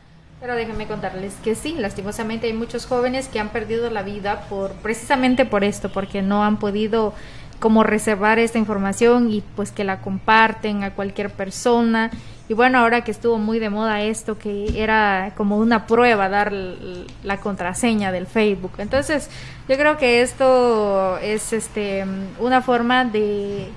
pero 0.41 0.57
déjenme 0.57 0.89
contarles 0.89 1.35
que 1.45 1.55
sí, 1.55 1.75
lastimosamente 1.75 2.49
hay 2.49 2.53
muchos 2.53 2.85
jóvenes 2.85 3.29
que 3.29 3.39
han 3.39 3.51
perdido 3.51 3.91
la 3.91 4.03
vida 4.03 4.49
por 4.49 4.73
precisamente 4.73 5.45
por 5.45 5.63
esto, 5.63 5.93
porque 5.93 6.21
no 6.21 6.43
han 6.43 6.59
podido 6.59 7.15
como 7.61 7.85
reservar 7.85 8.39
esta 8.39 8.59
información 8.59 9.31
y 9.31 9.43
pues 9.55 9.71
que 9.71 9.85
la 9.85 10.01
comparten 10.01 10.83
a 10.83 10.95
cualquier 10.95 11.31
persona 11.31 12.11
Y 12.49 12.55
bueno, 12.55 12.79
ahora 12.79 13.05
que 13.05 13.13
estuvo 13.13 13.39
muy 13.39 13.61
de 13.61 13.71
moda 13.71 14.03
esto, 14.03 14.37
que 14.37 14.83
era 14.83 15.35
como 15.37 15.57
una 15.59 15.87
prueba 15.87 16.29
dar 16.29 16.53
la 16.53 17.37
contraseña 17.37 18.11
del 18.11 18.27
Facebook. 18.27 18.73
Entonces, 18.79 19.31
yo 19.69 19.77
creo 19.77 19.99
que 19.99 20.21
esto 20.21 21.17
es 21.19 21.53
este 21.53 22.05
una 22.41 22.61
forma 22.61 23.05
de, 23.05 23.69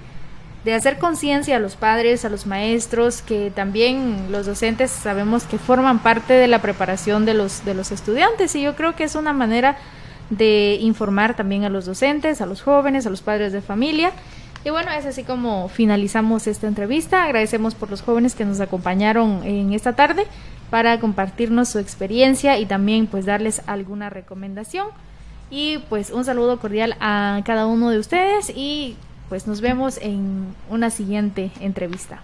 de 0.65 0.73
hacer 0.73 0.97
conciencia 0.97 1.57
a 1.57 1.59
los 1.59 1.75
padres, 1.75 2.25
a 2.25 2.29
los 2.29 2.47
maestros, 2.47 3.21
que 3.21 3.51
también 3.51 4.31
los 4.31 4.47
docentes 4.47 4.89
sabemos 4.89 5.43
que 5.43 5.59
forman 5.59 5.99
parte 5.99 6.33
de 6.33 6.47
la 6.47 6.59
preparación 6.59 7.25
de 7.25 7.35
los, 7.35 7.63
de 7.65 7.75
los 7.75 7.91
estudiantes. 7.91 8.55
Y 8.55 8.63
yo 8.63 8.75
creo 8.75 8.95
que 8.95 9.03
es 9.03 9.13
una 9.13 9.33
manera 9.33 9.77
de 10.37 10.77
informar 10.81 11.35
también 11.35 11.63
a 11.63 11.69
los 11.69 11.85
docentes, 11.85 12.41
a 12.41 12.45
los 12.45 12.61
jóvenes, 12.61 13.05
a 13.05 13.09
los 13.09 13.21
padres 13.21 13.53
de 13.53 13.61
familia 13.61 14.11
y 14.65 14.69
bueno, 14.69 14.91
es 14.91 15.05
así 15.05 15.23
como 15.23 15.67
finalizamos 15.67 16.47
esta 16.47 16.67
entrevista. 16.67 17.23
Agradecemos 17.23 17.75
por 17.75 17.89
los 17.89 18.01
jóvenes 18.01 18.33
que 18.33 18.45
nos 18.45 18.61
acompañaron 18.61 19.43
en 19.43 19.73
esta 19.73 19.93
tarde 19.93 20.25
para 20.69 20.99
compartirnos 20.99 21.69
su 21.69 21.79
experiencia 21.79 22.57
y 22.57 22.65
también 22.65 23.07
pues 23.07 23.25
darles 23.25 23.61
alguna 23.67 24.09
recomendación. 24.09 24.87
Y 25.49 25.79
pues 25.89 26.11
un 26.11 26.23
saludo 26.23 26.59
cordial 26.59 26.95
a 27.01 27.41
cada 27.45 27.67
uno 27.67 27.89
de 27.89 27.99
ustedes 27.99 28.51
y 28.55 28.95
pues 29.27 29.47
nos 29.47 29.59
vemos 29.59 29.97
en 30.01 30.55
una 30.69 30.89
siguiente 30.89 31.51
entrevista. 31.59 32.21